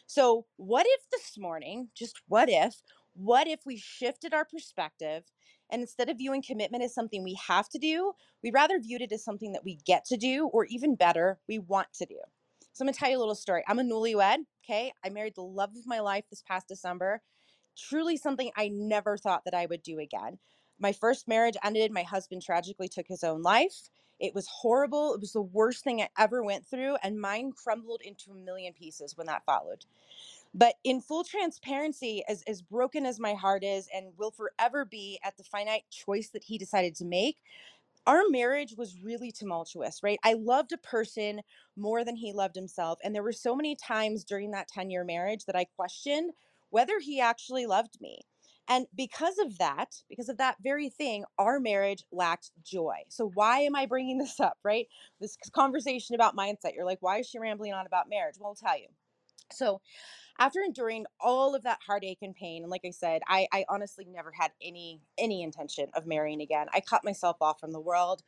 So, 0.07 0.47
what 0.57 0.87
if 0.89 1.09
this 1.11 1.39
morning, 1.39 1.89
just 1.95 2.21
what 2.29 2.49
if, 2.49 2.83
what 3.15 3.47
if 3.47 3.61
we 3.65 3.77
shifted 3.77 4.35
our 4.35 4.45
perspective 4.45 5.25
and 5.71 5.83
instead 5.83 6.09
of 6.09 6.19
viewing 6.19 6.43
commitment 6.43 6.83
as 6.83 6.95
something 6.95 7.23
we 7.23 7.39
have 7.47 7.69
to 7.69 7.79
do, 7.79 8.13
we 8.43 8.51
rather 8.51 8.81
viewed 8.81 9.03
it 9.03 9.13
as 9.13 9.25
something 9.25 9.53
that 9.53 9.65
we 9.65 9.79
get 9.85 10.05
to 10.07 10.17
do, 10.17 10.47
or 10.49 10.65
even 10.67 10.97
better, 10.97 11.39
we 11.49 11.59
want 11.59 11.89
to 11.95 12.07
do? 12.07 12.19
So 12.73 12.83
I'm 12.83 12.87
gonna 12.87 12.97
tell 12.97 13.11
you 13.11 13.19
a 13.19 13.21
little 13.21 13.35
story. 13.35 13.63
I'm 13.69 13.79
a 13.79 13.83
newlywed. 13.83 14.39
Okay. 14.65 14.93
I 15.05 15.11
married 15.11 15.35
the 15.35 15.43
love 15.43 15.71
of 15.77 15.87
my 15.87 16.01
life 16.01 16.25
this 16.31 16.43
past 16.43 16.69
December. 16.69 17.21
Truly 17.77 18.17
something 18.17 18.51
I 18.57 18.69
never 18.69 19.17
thought 19.17 19.45
that 19.45 19.55
I 19.55 19.67
would 19.67 19.83
do 19.83 19.99
again. 19.99 20.39
My 20.81 20.93
first 20.93 21.29
marriage 21.29 21.57
ended. 21.63 21.93
My 21.93 22.03
husband 22.03 22.43
tragically 22.43 22.89
took 22.89 23.07
his 23.07 23.23
own 23.23 23.43
life. 23.43 23.91
It 24.19 24.35
was 24.35 24.49
horrible. 24.49 25.15
It 25.15 25.21
was 25.21 25.33
the 25.33 25.43
worst 25.43 25.85
thing 25.85 26.03
I 26.03 26.09
ever 26.19 26.43
went 26.43 26.67
through, 26.67 26.97
and 27.03 27.21
mine 27.21 27.53
crumbled 27.53 28.03
into 28.03 28.33
a 28.33 28.35
million 28.35 28.73
pieces 28.75 29.17
when 29.17 29.27
that 29.29 29.45
followed. 29.45 29.85
But 30.53 30.75
in 30.85 31.01
full 31.01 31.25
transparency, 31.25 32.25
as, 32.29 32.43
as 32.47 32.63
broken 32.63 33.07
as 33.07 33.21
my 33.21 33.35
heart 33.35 33.63
is 33.63 33.89
and 33.95 34.13
will 34.19 34.33
forever 34.33 34.85
be 34.85 35.21
at 35.25 35.37
the 35.37 35.45
finite 35.45 35.85
choice 35.91 36.31
that 36.31 36.45
he 36.45 36.59
decided 36.59 36.97
to 36.97 37.05
make, 37.05 37.39
our 38.07 38.23
marriage 38.29 38.75
was 38.77 38.99
really 39.03 39.31
tumultuous, 39.31 40.03
right? 40.03 40.19
I 40.25 40.33
loved 40.33 40.73
a 40.73 40.79
person 40.79 41.43
more 41.77 42.05
than 42.05 42.17
he 42.17 42.33
loved 42.33 42.57
himself. 42.57 42.99
And 43.05 43.15
there 43.15 43.23
were 43.23 43.33
so 43.33 43.55
many 43.55 43.77
times 43.77 44.25
during 44.25 44.51
that 44.53 44.69
10 44.69 44.91
year 44.91 45.05
marriage 45.05 45.45
that 45.45 45.57
I 45.57 45.65
questioned 45.65 46.33
whether 46.71 46.99
he 46.99 47.21
actually 47.21 47.67
loved 47.67 48.01
me. 48.01 48.23
And 48.71 48.87
because 48.97 49.39
of 49.39 49.59
that, 49.59 49.97
because 50.11 50.31
of 50.31 50.39
that 50.39 50.59
very 50.63 50.91
thing, 50.91 51.27
our 51.39 51.61
marriage 51.61 52.05
lacked 52.13 52.53
joy. 52.65 52.99
So, 53.11 53.31
why 53.35 53.61
am 53.63 53.77
I 53.77 53.87
bringing 53.87 54.19
this 54.21 54.41
up, 54.41 54.59
right? 54.65 54.89
This 55.21 55.39
conversation 55.53 56.17
about 56.17 56.37
mindset. 56.37 56.77
You're 56.77 56.87
like, 56.87 57.03
why 57.03 57.21
is 57.21 57.29
she 57.29 57.41
rambling 57.41 57.75
on 57.75 57.87
about 57.87 58.11
marriage? 58.11 58.37
Well, 58.41 58.51
I'll 58.51 58.57
tell 58.71 58.79
you. 58.79 58.89
So, 59.53 59.81
after 60.39 60.61
enduring 60.63 61.07
all 61.21 61.55
of 61.55 61.63
that 61.63 61.79
heartache 61.87 62.19
and 62.23 62.35
pain 62.35 62.63
and 62.63 62.71
like 62.71 62.83
i 62.87 62.91
said 62.91 63.23
I, 63.29 63.47
I 63.53 63.65
honestly 63.69 64.07
never 64.09 64.33
had 64.33 64.53
any 64.63 65.01
any 65.19 65.43
intention 65.43 65.89
of 65.95 66.07
marrying 66.07 66.41
again 66.41 66.67
i 66.75 66.81
cut 66.81 67.05
myself 67.05 67.37
off 67.41 67.61
from 67.61 67.73
the 67.73 67.81
world 67.81 68.23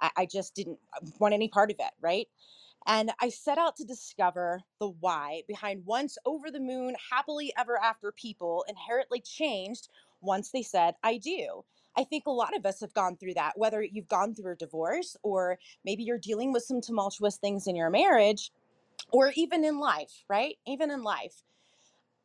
I, 0.00 0.10
I 0.16 0.26
just 0.26 0.54
didn't 0.54 0.78
uh, 0.94 1.06
want 1.18 1.34
any 1.34 1.48
part 1.48 1.70
of 1.70 1.76
it 1.78 1.92
right 2.00 2.28
and 2.86 3.10
I 3.20 3.30
set 3.30 3.58
out 3.58 3.76
to 3.76 3.84
discover 3.84 4.60
the 4.80 4.88
why 4.88 5.42
behind 5.48 5.84
once 5.84 6.16
over 6.24 6.50
the 6.50 6.60
moon, 6.60 6.94
happily 7.10 7.52
ever 7.58 7.78
after 7.82 8.12
people 8.12 8.64
inherently 8.68 9.20
changed 9.20 9.88
once 10.20 10.50
they 10.50 10.62
said, 10.62 10.94
I 11.02 11.18
do. 11.18 11.64
I 11.96 12.04
think 12.04 12.26
a 12.26 12.30
lot 12.30 12.56
of 12.56 12.66
us 12.66 12.80
have 12.80 12.92
gone 12.94 13.16
through 13.16 13.34
that, 13.34 13.54
whether 13.56 13.82
you've 13.82 14.08
gone 14.08 14.34
through 14.34 14.52
a 14.52 14.56
divorce 14.56 15.16
or 15.22 15.58
maybe 15.84 16.02
you're 16.02 16.18
dealing 16.18 16.52
with 16.52 16.62
some 16.62 16.80
tumultuous 16.80 17.38
things 17.38 17.66
in 17.66 17.74
your 17.74 17.90
marriage 17.90 18.52
or 19.10 19.32
even 19.34 19.64
in 19.64 19.78
life, 19.78 20.24
right? 20.28 20.56
Even 20.66 20.90
in 20.90 21.02
life. 21.02 21.42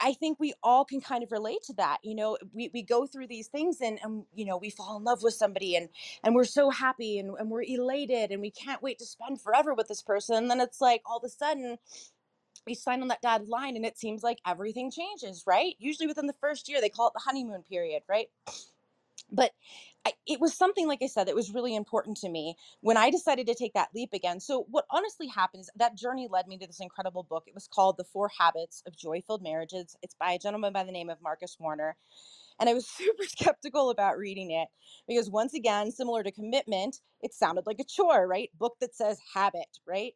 I 0.02 0.14
think 0.14 0.40
we 0.40 0.54
all 0.64 0.86
can 0.86 1.02
kind 1.02 1.24
of 1.24 1.32
relate 1.32 1.64
to 1.68 1.74
that. 1.74 2.00
You 2.04 2.16
know, 2.16 2.38
we, 2.54 2.72
we 2.74 2.82
go 2.82 3.06
through 3.06 3.28
these 3.28 3.48
things 3.48 3.82
and, 3.82 4.00
and, 4.04 4.26
you 4.34 4.46
know, 4.46 4.58
we 4.58 4.70
fall 4.70 4.98
in 4.98 5.04
love 5.04 5.24
with 5.24 5.36
somebody 5.36 5.76
and, 5.76 5.90
and 6.24 6.36
we're 6.36 6.44
so 6.44 6.70
happy 6.70 7.20
and, 7.20 7.32
and 7.40 7.50
we're 7.50 7.64
elated 7.64 8.32
and 8.32 8.42
we 8.42 8.52
can't 8.52 8.82
wait 8.82 9.00
to 9.00 9.06
spend 9.06 9.42
forever 9.42 9.74
with 9.74 9.88
this 9.88 10.02
person. 10.02 10.36
And 10.36 10.50
then 10.50 10.60
it's 10.60 10.82
like 10.82 11.02
all 11.06 11.18
of 11.18 11.24
a 11.24 11.30
sudden 11.30 11.78
we 12.66 12.74
sign 12.76 13.02
on 13.02 13.10
that 13.10 13.22
dotted 13.22 13.50
line 13.50 13.76
and 13.76 13.86
it 13.86 13.98
seems 13.98 14.24
like 14.24 14.40
everything 14.46 14.92
changes, 14.92 15.44
right? 15.48 15.76
Usually 15.80 16.08
within 16.08 16.28
the 16.28 16.36
first 16.42 16.70
year, 16.70 16.82
they 16.82 16.90
call 16.90 17.08
it 17.08 17.14
the 17.14 17.22
honeymoon 17.24 17.64
period, 17.70 18.04
right? 18.10 18.28
But 19.32 19.52
It 20.28 20.40
was 20.40 20.56
something, 20.56 20.88
like 20.88 21.02
I 21.04 21.08
said, 21.08 21.28
that 21.28 21.36
was 21.36 21.54
really 21.54 21.76
important 21.76 22.18
to 22.18 22.30
me 22.30 22.56
when 22.82 22.98
I 22.98 23.12
decided 23.12 23.48
to 23.48 23.56
take 23.56 23.74
that 23.74 23.90
leap 23.94 24.14
again. 24.14 24.40
So, 24.40 24.66
what 24.70 24.86
honestly 24.90 25.28
happened 25.28 25.62
is 25.62 25.70
that 25.76 25.96
journey 25.96 26.28
led 26.30 26.48
me 26.48 26.58
to 26.58 26.68
this 26.68 26.80
incredible 26.80 27.24
book. 27.24 27.44
It 27.48 27.54
was 27.54 27.68
called 27.68 27.98
The 27.98 28.04
Four 28.04 28.32
Habits 28.40 28.82
of 28.88 28.98
Joy 28.98 29.22
Filled 29.22 29.44
Marriages. 29.44 29.96
It's 30.02 30.16
by 30.16 30.32
a 30.34 30.40
gentleman 30.40 30.74
by 30.74 30.84
the 30.84 30.92
name 30.92 31.10
of 31.10 31.22
Marcus 31.22 31.58
Warner. 31.60 31.98
And 32.60 32.70
I 32.70 32.74
was 32.74 32.88
super 32.90 33.24
skeptical 33.24 33.90
about 33.90 34.18
reading 34.18 34.52
it 34.52 34.70
because, 35.08 35.30
once 35.30 35.54
again, 35.54 35.92
similar 35.92 36.24
to 36.24 36.32
commitment, 36.32 37.02
it 37.22 37.34
sounded 37.34 37.66
like 37.68 37.80
a 37.80 37.86
chore, 37.86 38.28
right? 38.28 38.50
Book 38.58 38.76
that 38.82 38.96
says 38.96 39.20
habit, 39.34 39.80
right? 39.88 40.14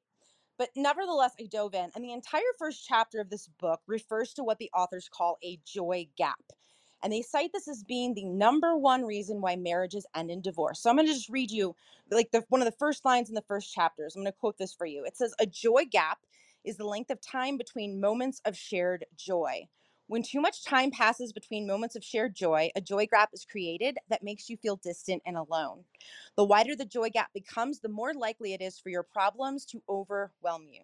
But 0.58 0.70
nevertheless, 0.75 1.34
I 1.39 1.48
dove 1.51 1.75
in, 1.75 1.92
and 1.96 2.04
the 2.04 2.13
entire 2.13 2.42
first 2.60 2.86
chapter 2.88 3.20
of 3.20 3.30
this 3.30 3.50
book 3.60 3.82
refers 3.88 4.34
to 4.36 4.44
what 4.44 4.60
the 4.60 4.72
authors 4.74 5.10
call 5.10 5.38
a 5.44 5.60
joy 5.65 6.08
gap. 6.18 6.39
And 7.04 7.14
they 7.14 7.22
cite 7.22 7.52
this 7.54 7.68
as 7.68 7.84
being 7.84 8.14
the 8.14 8.25
number 8.25 8.75
one 8.75 9.04
reason 9.04 9.42
why 9.42 9.56
marriages 9.56 10.06
end 10.16 10.32
in 10.32 10.42
divorce. 10.42 10.80
So 10.80 10.90
I'm 10.90 10.96
going 10.96 11.08
to 11.08 11.14
just 11.14 11.30
read 11.30 11.52
you 11.52 11.75
like 12.12 12.32
the, 12.32 12.44
one 12.50 12.62
of 12.62 12.66
the 12.66 12.78
first 12.78 13.06
lines 13.06 13.30
in 13.30 13.36
the 13.36 13.44
first 13.48 13.74
chapters. 13.74 14.16
I'm 14.16 14.24
going 14.24 14.32
to 14.32 14.40
quote 14.40 14.58
this 14.58 14.74
for 14.74 14.86
you. 14.86 15.06
It 15.06 15.18
says, 15.18 15.34
A 15.40 15.46
joy 15.46 15.86
gap 15.90 16.20
is 16.64 16.78
the 16.78 16.86
length 16.86 17.12
of 17.12 17.22
time 17.22 17.58
between 17.58 18.02
moments 18.02 18.42
of 18.46 18.58
shared 18.58 19.06
joy. 19.16 19.68
When 20.08 20.22
too 20.22 20.40
much 20.40 20.64
time 20.64 20.92
passes 20.92 21.34
between 21.34 21.66
moments 21.66 21.96
of 21.96 22.04
shared 22.04 22.36
joy, 22.36 22.70
a 22.75 22.82
joy 22.82 23.08
gap 23.08 23.30
is 23.34 23.44
created 23.44 23.98
that 24.10 24.24
makes 24.24 24.50
you 24.50 24.58
feel 24.58 24.75
distant 24.75 25.24
and 25.25 25.36
alone. 25.36 25.84
The 26.36 26.44
wider 26.44 26.75
the 26.75 26.86
joy 26.86 27.10
gap 27.10 27.34
becomes, 27.34 27.80
the 27.80 27.90
more 27.90 28.14
likely 28.14 28.54
it 28.54 28.62
is 28.62 28.80
for 28.80 28.90
your 28.90 29.02
problems 29.02 29.66
to 29.66 29.82
overwhelm 29.90 30.68
you. 30.70 30.82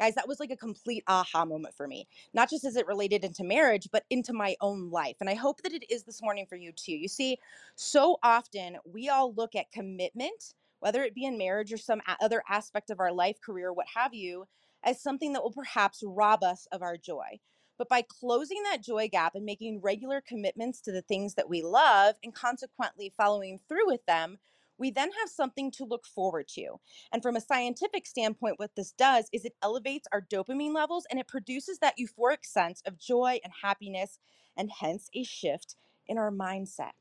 Guys, 0.00 0.14
that 0.14 0.26
was 0.26 0.40
like 0.40 0.50
a 0.50 0.56
complete 0.56 1.04
aha 1.08 1.44
moment 1.44 1.74
for 1.74 1.86
me, 1.86 2.08
not 2.32 2.48
just 2.48 2.64
as 2.64 2.74
it 2.74 2.86
related 2.86 3.22
into 3.22 3.44
marriage, 3.44 3.86
but 3.92 4.06
into 4.08 4.32
my 4.32 4.56
own 4.62 4.90
life. 4.90 5.16
And 5.20 5.28
I 5.28 5.34
hope 5.34 5.60
that 5.60 5.74
it 5.74 5.84
is 5.90 6.04
this 6.04 6.22
morning 6.22 6.46
for 6.48 6.56
you 6.56 6.72
too. 6.72 6.92
You 6.92 7.06
see, 7.06 7.38
so 7.76 8.18
often 8.22 8.78
we 8.90 9.10
all 9.10 9.34
look 9.34 9.54
at 9.54 9.70
commitment, 9.72 10.54
whether 10.78 11.02
it 11.02 11.14
be 11.14 11.26
in 11.26 11.36
marriage 11.36 11.70
or 11.70 11.76
some 11.76 12.00
other 12.18 12.42
aspect 12.48 12.88
of 12.88 12.98
our 12.98 13.12
life, 13.12 13.42
career, 13.44 13.74
what 13.74 13.88
have 13.94 14.14
you, 14.14 14.46
as 14.84 15.02
something 15.02 15.34
that 15.34 15.42
will 15.42 15.52
perhaps 15.52 16.02
rob 16.02 16.42
us 16.42 16.66
of 16.72 16.80
our 16.80 16.96
joy. 16.96 17.38
But 17.76 17.90
by 17.90 18.02
closing 18.02 18.62
that 18.62 18.82
joy 18.82 19.08
gap 19.08 19.34
and 19.34 19.44
making 19.44 19.82
regular 19.82 20.22
commitments 20.22 20.80
to 20.82 20.92
the 20.92 21.02
things 21.02 21.34
that 21.34 21.50
we 21.50 21.60
love 21.60 22.14
and 22.24 22.34
consequently 22.34 23.12
following 23.14 23.60
through 23.68 23.86
with 23.86 24.04
them, 24.06 24.38
we 24.80 24.90
then 24.90 25.10
have 25.20 25.28
something 25.28 25.70
to 25.72 25.84
look 25.84 26.06
forward 26.06 26.48
to. 26.48 26.80
And 27.12 27.22
from 27.22 27.36
a 27.36 27.40
scientific 27.40 28.06
standpoint, 28.06 28.58
what 28.58 28.74
this 28.74 28.92
does 28.92 29.28
is 29.32 29.44
it 29.44 29.54
elevates 29.62 30.08
our 30.12 30.22
dopamine 30.22 30.74
levels 30.74 31.06
and 31.10 31.20
it 31.20 31.28
produces 31.28 31.78
that 31.78 31.94
euphoric 32.00 32.44
sense 32.44 32.82
of 32.86 32.98
joy 32.98 33.38
and 33.44 33.52
happiness, 33.62 34.18
and 34.56 34.70
hence 34.80 35.08
a 35.14 35.22
shift 35.22 35.76
in 36.08 36.18
our 36.18 36.32
mindset 36.32 36.92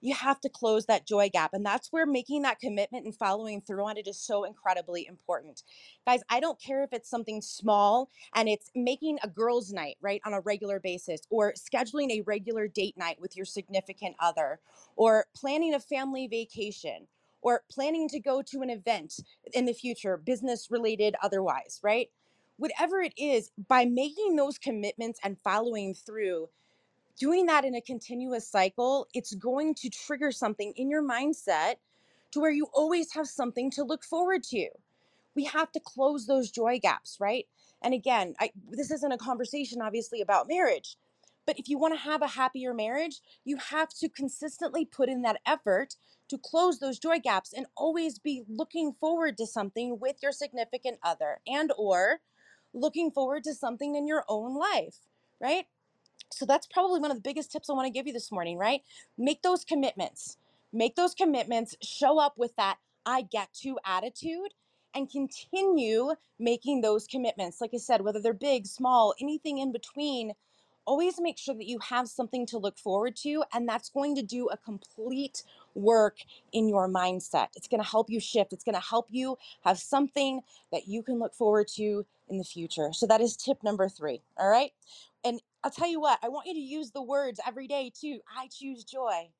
you 0.00 0.14
have 0.14 0.40
to 0.40 0.48
close 0.48 0.86
that 0.86 1.06
joy 1.06 1.28
gap. 1.28 1.52
And 1.52 1.64
that's 1.64 1.92
where 1.92 2.06
making 2.06 2.42
that 2.42 2.60
commitment 2.60 3.04
and 3.04 3.14
following 3.14 3.60
through 3.60 3.84
on 3.84 3.96
it 3.96 4.06
is 4.06 4.18
so 4.18 4.44
incredibly 4.44 5.06
important. 5.06 5.62
Guys, 6.06 6.20
I 6.28 6.40
don't 6.40 6.60
care 6.60 6.84
if 6.84 6.92
it's 6.92 7.10
something 7.10 7.42
small 7.42 8.08
and 8.34 8.48
it's 8.48 8.70
making 8.74 9.18
a 9.22 9.28
girls' 9.28 9.72
night, 9.72 9.96
right, 10.00 10.20
on 10.24 10.34
a 10.34 10.40
regular 10.40 10.80
basis, 10.80 11.22
or 11.30 11.52
scheduling 11.54 12.10
a 12.10 12.22
regular 12.22 12.68
date 12.68 12.96
night 12.96 13.20
with 13.20 13.36
your 13.36 13.46
significant 13.46 14.16
other, 14.20 14.60
or 14.96 15.26
planning 15.34 15.74
a 15.74 15.80
family 15.80 16.26
vacation, 16.26 17.06
or 17.42 17.62
planning 17.70 18.08
to 18.08 18.20
go 18.20 18.42
to 18.42 18.62
an 18.62 18.70
event 18.70 19.20
in 19.52 19.66
the 19.66 19.72
future, 19.72 20.16
business 20.16 20.70
related, 20.70 21.14
otherwise, 21.22 21.80
right? 21.82 22.10
Whatever 22.56 23.00
it 23.00 23.14
is, 23.16 23.50
by 23.68 23.84
making 23.84 24.36
those 24.36 24.58
commitments 24.58 25.20
and 25.22 25.36
following 25.44 25.94
through, 25.94 26.48
doing 27.18 27.46
that 27.46 27.64
in 27.64 27.74
a 27.74 27.80
continuous 27.82 28.48
cycle, 28.48 29.08
it's 29.14 29.34
going 29.34 29.74
to 29.76 29.90
trigger 29.90 30.32
something 30.32 30.72
in 30.76 30.90
your 30.90 31.02
mindset 31.02 31.76
to 32.32 32.40
where 32.40 32.50
you 32.50 32.68
always 32.72 33.12
have 33.12 33.28
something 33.28 33.70
to 33.72 33.84
look 33.84 34.04
forward 34.04 34.42
to. 34.44 34.68
We 35.34 35.44
have 35.44 35.72
to 35.72 35.80
close 35.80 36.26
those 36.26 36.50
joy 36.50 36.80
gaps, 36.80 37.18
right? 37.20 37.46
And 37.82 37.94
again, 37.94 38.34
I, 38.40 38.50
this 38.70 38.90
isn't 38.90 39.12
a 39.12 39.18
conversation 39.18 39.82
obviously 39.82 40.20
about 40.20 40.48
marriage, 40.48 40.96
but 41.46 41.58
if 41.58 41.68
you 41.68 41.78
want 41.78 41.94
to 41.94 42.00
have 42.00 42.22
a 42.22 42.28
happier 42.28 42.74
marriage, 42.74 43.20
you 43.44 43.56
have 43.56 43.90
to 44.00 44.08
consistently 44.08 44.84
put 44.84 45.08
in 45.08 45.22
that 45.22 45.40
effort 45.46 45.96
to 46.28 46.38
close 46.38 46.78
those 46.78 46.98
joy 46.98 47.18
gaps 47.20 47.52
and 47.52 47.66
always 47.76 48.18
be 48.18 48.44
looking 48.48 48.94
forward 49.00 49.38
to 49.38 49.46
something 49.46 49.98
with 50.00 50.16
your 50.22 50.32
significant 50.32 50.98
other 51.02 51.40
and 51.46 51.72
or 51.78 52.20
looking 52.74 53.10
forward 53.10 53.44
to 53.44 53.54
something 53.54 53.94
in 53.94 54.06
your 54.06 54.24
own 54.28 54.56
life, 54.56 54.96
right? 55.40 55.66
So 56.30 56.46
that's 56.46 56.66
probably 56.66 57.00
one 57.00 57.10
of 57.10 57.16
the 57.16 57.22
biggest 57.22 57.52
tips 57.52 57.70
I 57.70 57.74
want 57.74 57.86
to 57.86 57.92
give 57.92 58.06
you 58.06 58.12
this 58.12 58.32
morning, 58.32 58.58
right? 58.58 58.82
Make 59.16 59.42
those 59.42 59.64
commitments. 59.64 60.36
Make 60.72 60.96
those 60.96 61.14
commitments, 61.14 61.76
show 61.82 62.18
up 62.18 62.34
with 62.36 62.54
that 62.56 62.76
I 63.06 63.22
get 63.22 63.52
to 63.62 63.78
attitude 63.86 64.52
and 64.94 65.10
continue 65.10 66.12
making 66.38 66.82
those 66.82 67.06
commitments. 67.06 67.60
Like 67.60 67.70
I 67.74 67.78
said, 67.78 68.02
whether 68.02 68.20
they're 68.20 68.34
big, 68.34 68.66
small, 68.66 69.14
anything 69.20 69.58
in 69.58 69.72
between, 69.72 70.32
always 70.84 71.20
make 71.20 71.38
sure 71.38 71.54
that 71.54 71.66
you 71.66 71.78
have 71.78 72.08
something 72.08 72.46
to 72.46 72.58
look 72.58 72.78
forward 72.78 73.16
to. 73.16 73.44
And 73.52 73.68
that's 73.68 73.88
going 73.88 74.14
to 74.16 74.22
do 74.22 74.48
a 74.48 74.56
complete 74.56 75.42
work 75.74 76.18
in 76.52 76.68
your 76.68 76.88
mindset. 76.88 77.48
It's 77.56 77.68
going 77.68 77.82
to 77.82 77.88
help 77.88 78.10
you 78.10 78.20
shift, 78.20 78.52
it's 78.52 78.64
going 78.64 78.74
to 78.74 78.86
help 78.86 79.06
you 79.10 79.38
have 79.64 79.78
something 79.78 80.42
that 80.72 80.88
you 80.88 81.02
can 81.02 81.18
look 81.18 81.34
forward 81.34 81.68
to 81.76 82.04
in 82.28 82.38
the 82.38 82.44
future. 82.44 82.92
So 82.92 83.06
that 83.06 83.20
is 83.20 83.36
tip 83.36 83.62
number 83.62 83.88
three. 83.88 84.20
All 84.38 84.48
right. 84.48 84.72
And 85.24 85.40
I'll 85.64 85.70
tell 85.70 85.88
you 85.88 86.00
what, 86.00 86.18
I 86.22 86.28
want 86.28 86.46
you 86.46 86.54
to 86.54 86.60
use 86.60 86.92
the 86.92 87.02
words 87.02 87.40
every 87.46 87.66
day 87.66 87.90
too. 87.98 88.20
I 88.36 88.48
choose 88.50 88.84
joy. 88.84 89.30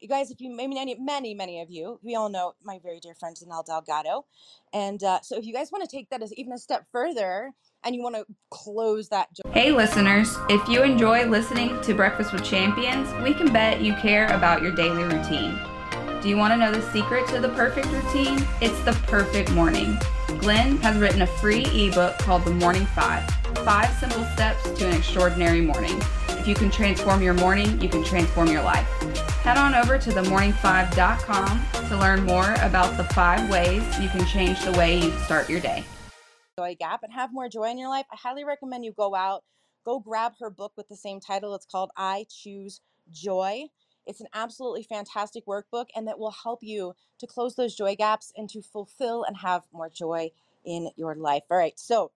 You 0.00 0.08
guys, 0.08 0.30
if 0.30 0.40
you 0.40 0.54
maybe 0.54 0.74
many, 0.74 0.96
many, 0.98 1.34
many 1.34 1.60
of 1.62 1.70
you, 1.70 1.98
we 2.02 2.14
all 2.14 2.28
know 2.28 2.52
my 2.62 2.78
very 2.82 3.00
dear 3.00 3.14
friend 3.14 3.36
Danelle 3.36 3.64
Delgado, 3.64 4.26
and 4.72 5.02
uh, 5.02 5.20
so 5.22 5.36
if 5.36 5.46
you 5.46 5.54
guys 5.54 5.72
want 5.72 5.88
to 5.88 5.96
take 5.96 6.10
that 6.10 6.22
as 6.22 6.32
even 6.34 6.52
a 6.52 6.58
step 6.58 6.84
further, 6.92 7.52
and 7.84 7.94
you 7.94 8.02
want 8.02 8.14
to 8.16 8.26
close 8.50 9.08
that. 9.08 9.28
Joy- 9.34 9.50
hey, 9.52 9.72
listeners! 9.72 10.36
If 10.48 10.68
you 10.68 10.82
enjoy 10.82 11.26
listening 11.26 11.80
to 11.82 11.94
Breakfast 11.94 12.32
with 12.32 12.44
Champions, 12.44 13.12
we 13.22 13.32
can 13.32 13.52
bet 13.52 13.80
you 13.80 13.94
care 13.94 14.26
about 14.26 14.62
your 14.62 14.72
daily 14.72 15.04
routine. 15.04 15.58
Do 16.22 16.28
you 16.28 16.36
want 16.36 16.52
to 16.52 16.56
know 16.58 16.72
the 16.72 16.82
secret 16.92 17.26
to 17.28 17.40
the 17.40 17.50
perfect 17.50 17.86
routine? 17.86 18.46
It's 18.60 18.78
the 18.84 18.92
perfect 19.06 19.52
morning. 19.52 19.98
Glenn 20.38 20.76
has 20.78 20.98
written 20.98 21.22
a 21.22 21.26
free 21.26 21.64
ebook 21.64 22.18
called 22.18 22.44
The 22.44 22.50
Morning 22.50 22.86
Five 22.86 23.43
Five 23.64 23.96
Simple 23.98 24.24
Steps 24.34 24.62
to 24.78 24.86
an 24.86 24.94
Extraordinary 24.94 25.62
Morning. 25.62 25.98
If 26.28 26.46
you 26.46 26.54
can 26.54 26.70
transform 26.70 27.22
your 27.22 27.32
morning, 27.32 27.80
you 27.80 27.88
can 27.88 28.04
transform 28.04 28.48
your 28.48 28.62
life. 28.62 28.86
Head 29.42 29.56
on 29.56 29.74
over 29.74 29.96
to 29.96 30.10
themorning5.com 30.10 31.88
to 31.88 31.96
learn 31.96 32.24
more 32.24 32.52
about 32.60 32.94
the 32.98 33.04
five 33.14 33.48
ways 33.48 33.82
you 33.98 34.10
can 34.10 34.26
change 34.26 34.62
the 34.62 34.72
way 34.72 34.98
you 35.00 35.10
start 35.12 35.48
your 35.48 35.60
day. 35.60 35.82
Joy 36.58 36.76
Gap 36.78 37.04
and 37.04 37.12
have 37.14 37.32
more 37.32 37.48
joy 37.48 37.70
in 37.70 37.78
your 37.78 37.88
life. 37.88 38.04
I 38.12 38.16
highly 38.16 38.44
recommend 38.44 38.84
you 38.84 38.92
go 38.92 39.14
out, 39.14 39.44
go 39.82 39.98
grab 39.98 40.34
her 40.40 40.50
book 40.50 40.72
with 40.76 40.88
the 40.88 40.96
same 40.96 41.18
title. 41.18 41.54
It's 41.54 41.64
called 41.64 41.90
I 41.96 42.26
Choose 42.28 42.82
Joy. 43.10 43.68
It's 44.06 44.20
an 44.20 44.28
absolutely 44.34 44.82
fantastic 44.82 45.46
workbook 45.46 45.86
and 45.96 46.06
that 46.06 46.18
will 46.18 46.32
help 46.32 46.58
you 46.62 46.92
to 47.18 47.26
close 47.26 47.56
those 47.56 47.74
joy 47.74 47.96
gaps 47.96 48.30
and 48.36 48.46
to 48.50 48.60
fulfill 48.60 49.24
and 49.24 49.38
have 49.38 49.62
more 49.72 49.88
joy 49.88 50.32
in 50.66 50.90
your 50.96 51.14
life. 51.14 51.44
All 51.50 51.56
right, 51.56 51.78
so 51.80 52.10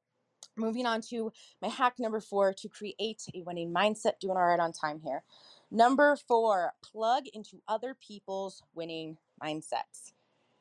moving 0.59 0.87
on 0.87 1.03
to 1.11 1.33
my 1.63 1.69
hack 1.69 1.95
number 1.99 2.21
four 2.21 2.53
to 2.55 2.69
create 2.69 3.25
a 3.35 3.43
winning 3.43 3.73
mindset. 3.73 4.21
Doing 4.21 4.37
all 4.37 4.47
right 4.47 4.61
on 4.61 4.73
time 4.73 5.01
here. 5.05 5.23
Number 5.71 6.17
four, 6.17 6.75
plug 6.83 7.25
into 7.35 7.63
other 7.69 7.97
people's 8.07 8.63
winning 8.75 9.19
mindsets. 9.43 10.13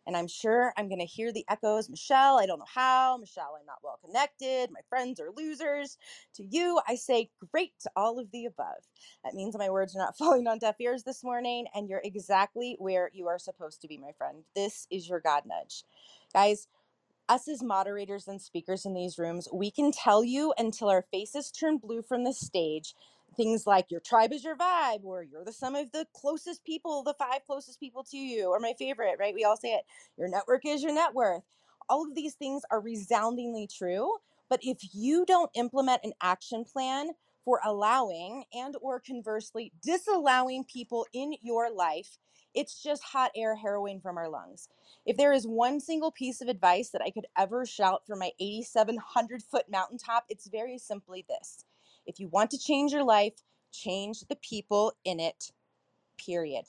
And 0.08 0.18
I'm 0.18 0.28
sure 0.28 0.74
I'm 0.78 0.90
going 0.90 1.00
to 1.02 1.06
hear 1.08 1.34
the 1.34 1.46
echoes. 1.50 1.90
Michelle, 1.90 2.40
I 2.40 2.48
don't 2.48 2.60
know 2.60 2.66
how. 2.74 3.18
Michelle, 3.18 3.58
I'm 3.60 3.68
not 3.68 3.80
well 3.84 4.00
connected. 4.06 4.72
My 4.72 4.82
friends 4.90 5.22
are 5.22 5.32
losers. 5.38 5.98
To 6.36 6.46
you, 6.46 6.82
I 6.90 6.96
say 6.98 7.32
great 7.54 7.74
to 7.84 7.92
all 7.96 8.20
of 8.20 8.32
the 8.34 8.48
above. 8.48 8.84
That 9.26 9.36
means 9.36 9.58
my 9.58 9.72
words 9.72 9.96
are 9.96 10.00
not 10.00 10.18
falling 10.20 10.48
on 10.48 10.60
deaf 10.60 10.76
ears 10.82 11.04
this 11.04 11.24
morning, 11.24 11.68
and 11.76 11.90
you're 11.90 12.02
exactly 12.04 12.78
where 12.80 13.12
you 13.14 13.30
are 13.30 13.40
supposed 13.40 13.82
to 13.84 13.90
be, 13.90 13.98
my 13.98 14.12
friend. 14.20 14.44
This 14.56 14.88
is 14.92 15.10
your 15.10 15.22
God 15.22 15.44
nudge. 15.48 15.86
Guys, 16.34 16.68
us 17.30 17.48
as 17.48 17.64
moderators 17.64 18.28
and 18.28 18.42
speakers 18.42 18.86
in 18.86 18.94
these 18.94 19.18
rooms, 19.18 19.48
we 19.54 19.72
can 19.72 19.92
tell 19.92 20.24
you 20.24 20.54
until 20.58 20.90
our 20.90 21.04
faces 21.12 21.52
turn 21.52 21.78
blue 21.78 22.02
from 22.02 22.24
the 22.24 22.34
stage 22.34 22.94
things 23.36 23.68
like 23.68 23.92
your 23.92 24.00
tribe 24.00 24.34
is 24.34 24.44
your 24.44 24.56
vibe 24.56 25.04
or 25.04 25.24
you're 25.24 25.44
the 25.46 25.52
sum 25.54 25.76
of 25.76 25.92
the 25.92 26.06
closest 26.14 26.64
people 26.64 27.04
the 27.04 27.14
five 27.14 27.42
closest 27.46 27.80
people 27.80 28.04
to 28.04 28.18
you 28.18 28.48
or 28.50 28.60
my 28.60 28.74
favorite 28.80 29.18
right 29.20 29.36
we 29.36 29.44
all 29.44 29.58
say 29.58 29.70
it 29.74 29.84
your 30.18 30.28
network 30.28 30.66
is 30.66 30.84
your 30.84 30.94
net 30.94 31.14
worth. 31.14 31.44
All 31.90 32.08
of 32.08 32.16
these 32.16 32.34
things 32.34 32.64
are 32.72 32.82
resoundingly 32.82 33.68
true 33.68 34.14
but 34.50 34.60
if 34.64 34.78
you 34.94 35.26
don't 35.26 35.52
implement 35.56 36.02
an 36.04 36.14
action 36.22 36.64
plan 36.64 37.10
for 37.46 37.60
allowing 37.64 38.46
and 38.54 38.76
or 38.82 39.00
conversely 39.00 39.72
disallowing 39.84 40.64
people 40.64 41.06
in 41.14 41.34
your 41.42 41.72
life 41.72 42.18
it's 42.54 42.82
just 42.82 43.04
hot 43.04 43.32
air 43.36 43.56
heroin 43.56 44.00
from 44.00 44.18
our 44.18 44.30
lungs. 44.30 44.68
If 45.06 45.18
there 45.18 45.34
is 45.34 45.48
one 45.48 45.80
single 45.80 46.12
piece 46.12 46.42
of 46.42 46.48
advice 46.48 46.90
that 46.90 47.02
i 47.02 47.12
could 47.12 47.28
ever 47.38 47.66
shout 47.66 48.06
from 48.06 48.20
my 48.20 48.32
8700 48.40 49.44
foot 49.44 49.66
mountaintop 49.70 50.26
it's 50.30 50.48
very 50.48 50.78
simply 50.78 51.26
this. 51.28 51.66
If 52.06 52.20
you 52.20 52.28
want 52.30 52.52
to 52.52 52.58
change 52.58 52.92
your 52.92 53.04
life 53.04 53.34
change 53.72 54.22
the 54.22 54.38
people 54.38 54.94
in 55.04 55.20
it 55.20 55.52
period. 56.18 56.66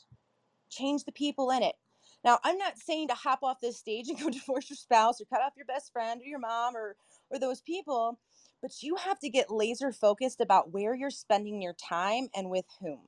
Change 0.69 1.05
the 1.05 1.13
people 1.13 1.51
in 1.51 1.63
it. 1.63 1.77
Now 2.25 2.39
i'm 2.45 2.59
not 2.59 2.79
saying 2.79 3.09
to 3.09 3.15
hop 3.15 3.41
off 3.43 3.61
this 3.61 3.79
stage 3.79 4.09
and 4.09 4.19
go 4.21 4.31
divorce 4.31 4.71
your 4.71 4.77
spouse 4.77 5.21
or 5.21 5.25
cut 5.27 5.43
off 5.43 5.57
your 5.57 5.67
best 5.67 5.93
friend 5.93 6.21
or 6.21 6.25
your 6.25 6.39
mom 6.39 6.77
or 6.77 6.97
or 7.31 7.39
those 7.39 7.61
people 7.61 8.19
but 8.61 8.83
you 8.83 8.97
have 8.97 9.19
to 9.21 9.29
get 9.29 9.51
laser 9.51 9.93
focused 9.93 10.41
about 10.41 10.73
where 10.73 10.95
you're 10.95 11.11
spending 11.11 11.63
your 11.63 11.75
time 11.75 12.29
and 12.35 12.51
with 12.51 12.65
whom. 12.81 12.99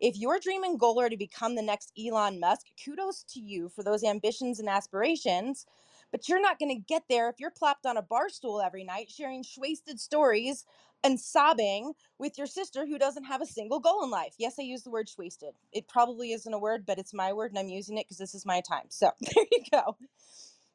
If 0.00 0.16
your 0.16 0.38
dream 0.40 0.64
and 0.64 0.78
goal 0.78 1.00
are 1.00 1.10
to 1.10 1.16
become 1.16 1.56
the 1.56 1.62
next 1.62 1.92
Elon 1.98 2.40
Musk, 2.40 2.66
kudos 2.84 3.24
to 3.30 3.40
you 3.40 3.68
for 3.68 3.82
those 3.82 4.04
ambitions 4.04 4.60
and 4.60 4.68
aspirations. 4.68 5.66
But 6.12 6.28
you're 6.28 6.40
not 6.40 6.58
going 6.58 6.74
to 6.74 6.82
get 6.82 7.04
there 7.08 7.28
if 7.28 7.36
you're 7.40 7.50
plopped 7.50 7.86
on 7.86 7.96
a 7.98 8.02
bar 8.02 8.28
stool 8.30 8.60
every 8.62 8.84
night 8.84 9.10
sharing 9.10 9.44
wasted 9.58 10.00
stories 10.00 10.64
and 11.04 11.20
sobbing 11.20 11.94
with 12.18 12.38
your 12.38 12.46
sister 12.46 12.86
who 12.86 12.98
doesn't 12.98 13.24
have 13.24 13.42
a 13.42 13.46
single 13.46 13.80
goal 13.80 14.04
in 14.04 14.10
life. 14.10 14.34
Yes, 14.38 14.56
I 14.58 14.62
use 14.62 14.82
the 14.82 14.90
word 14.90 15.10
wasted. 15.18 15.54
It 15.72 15.88
probably 15.88 16.32
isn't 16.32 16.52
a 16.54 16.58
word, 16.58 16.84
but 16.86 16.98
it's 16.98 17.14
my 17.14 17.32
word 17.32 17.52
and 17.52 17.58
I'm 17.58 17.68
using 17.68 17.98
it 17.98 18.06
because 18.06 18.18
this 18.18 18.34
is 18.34 18.46
my 18.46 18.60
time. 18.60 18.86
So 18.88 19.12
there 19.20 19.44
you 19.52 19.64
go. 19.72 19.96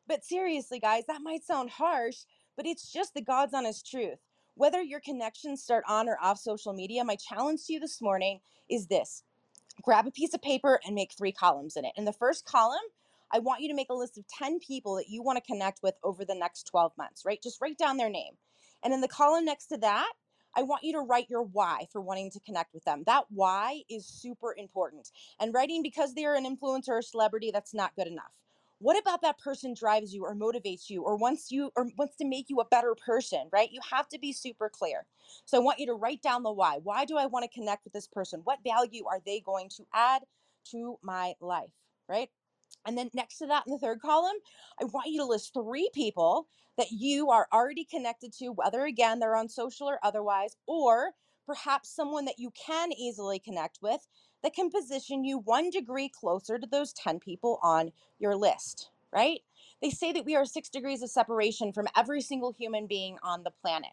But 0.08 0.26
seriously, 0.26 0.80
guys, 0.80 1.06
that 1.08 1.22
might 1.22 1.44
sound 1.46 1.72
harsh, 1.72 2.18
but 2.58 2.66
it's 2.66 2.92
just 2.92 3.14
the 3.14 3.22
God's 3.22 3.54
honest 3.54 3.90
truth. 3.90 4.20
Whether 4.56 4.82
your 4.82 5.00
connections 5.00 5.64
start 5.64 5.84
on 5.88 6.08
or 6.10 6.18
off 6.22 6.40
social 6.40 6.74
media, 6.74 7.04
my 7.04 7.16
challenge 7.16 7.66
to 7.66 7.74
you 7.74 7.80
this 7.80 8.02
morning 8.02 8.40
is 8.74 8.88
this 8.88 9.24
grab 9.82 10.08
a 10.08 10.12
piece 10.12 10.34
of 10.34 10.42
paper 10.42 10.80
and 10.86 10.96
make 10.96 11.12
three 11.14 11.32
columns 11.32 11.76
in 11.76 11.86
it. 11.86 11.94
In 11.96 12.06
the 12.06 12.14
first 12.14 12.46
column, 12.46 12.78
I 13.32 13.40
want 13.40 13.62
you 13.62 13.70
to 13.70 13.74
make 13.74 13.90
a 13.90 13.96
list 13.96 14.18
of 14.18 14.28
10 14.28 14.60
people 14.60 14.96
that 14.96 15.10
you 15.10 15.24
want 15.24 15.38
to 15.38 15.52
connect 15.52 15.82
with 15.82 15.96
over 16.04 16.24
the 16.24 16.36
next 16.36 16.68
12 16.68 16.92
months, 16.98 17.24
right? 17.26 17.42
Just 17.42 17.60
write 17.60 17.78
down 17.78 17.98
their 17.98 18.10
name. 18.10 18.34
And 18.84 18.94
in 18.94 19.02
the 19.02 19.08
column 19.08 19.46
next 19.46 19.68
to 19.68 19.78
that, 19.78 20.12
I 20.56 20.62
want 20.62 20.84
you 20.84 20.94
to 20.94 21.00
write 21.00 21.30
your 21.30 21.42
why 21.42 21.88
for 21.92 22.02
wanting 22.02 22.30
to 22.32 22.40
connect 22.42 22.76
with 22.76 22.84
them. 22.84 23.04
That 23.08 23.26
why 23.30 23.82
is 23.90 24.06
super 24.06 24.54
important. 24.56 25.10
And 25.40 25.54
writing 25.54 25.82
because 25.82 26.14
they're 26.14 26.36
an 26.36 26.46
influencer 26.46 26.90
or 26.90 27.02
celebrity, 27.02 27.50
that's 27.52 27.74
not 27.74 27.96
good 27.96 28.08
enough 28.08 28.32
what 28.84 29.00
about 29.00 29.22
that 29.22 29.40
person 29.40 29.74
drives 29.74 30.14
you 30.14 30.26
or 30.26 30.36
motivates 30.36 30.90
you 30.90 31.04
or 31.04 31.16
wants 31.16 31.52
you 31.52 31.72
or 31.78 31.88
wants 31.98 32.18
to 32.18 32.26
make 32.26 32.50
you 32.50 32.60
a 32.60 32.66
better 32.66 32.96
person 32.96 33.50
right? 33.52 33.72
You 33.72 33.80
have 33.92 34.10
to 34.10 34.20
be 34.20 34.34
super 34.34 34.70
clear. 34.70 35.06
So 35.46 35.58
i 35.58 35.62
want 35.62 35.80
you 35.80 35.88
to 35.88 35.94
write 35.94 36.22
down 36.22 36.44
the 36.44 36.52
why. 36.52 36.80
Why 36.84 37.06
do 37.06 37.18
i 37.18 37.26
want 37.26 37.44
to 37.50 37.60
connect 37.60 37.86
with 37.86 37.94
this 37.94 38.08
person? 38.08 38.42
What 38.44 38.60
value 38.64 39.06
are 39.08 39.22
they 39.26 39.40
going 39.40 39.70
to 39.78 39.86
add 39.94 40.24
to 40.72 40.98
my 41.02 41.34
life 41.42 41.72
right? 42.10 42.30
And 42.86 42.98
then 42.98 43.10
next 43.14 43.38
to 43.38 43.48
that 43.48 43.64
in 43.66 43.72
the 43.72 43.80
third 43.80 44.02
column 44.02 44.36
i 44.82 44.86
want 44.86 45.10
you 45.10 45.20
to 45.20 45.26
list 45.26 45.54
three 45.54 45.90
people 45.94 46.48
that 46.78 46.92
you 46.92 47.30
are 47.30 47.48
already 47.54 47.86
connected 47.86 48.34
to 48.34 48.50
whether 48.50 48.84
again 48.86 49.20
they're 49.20 49.38
on 49.38 49.48
social 49.48 49.88
or 49.88 50.00
otherwise 50.04 50.58
or 50.68 51.12
perhaps 51.46 51.96
someone 51.96 52.26
that 52.26 52.40
you 52.40 52.52
can 52.52 52.92
easily 52.94 53.40
connect 53.40 53.80
with 53.82 54.06
that 54.44 54.54
can 54.54 54.70
position 54.70 55.24
you 55.24 55.40
one 55.40 55.70
degree 55.70 56.10
closer 56.10 56.60
to 56.60 56.68
those 56.68 56.94
10 56.94 57.20
people 57.20 57.60
on 57.64 57.92
your 58.20 58.36
list, 58.36 58.90
right? 59.14 59.42
They 59.82 59.90
say 59.90 60.12
that 60.14 60.26
we 60.26 60.36
are 60.36 60.46
six 60.46 60.70
degrees 60.70 61.02
of 61.04 61.10
separation 61.10 61.74
from 61.74 61.88
every 61.96 62.22
single 62.22 62.54
human 62.54 62.88
being 62.88 63.18
on 63.24 63.44
the 63.44 63.52
planet. 63.52 63.92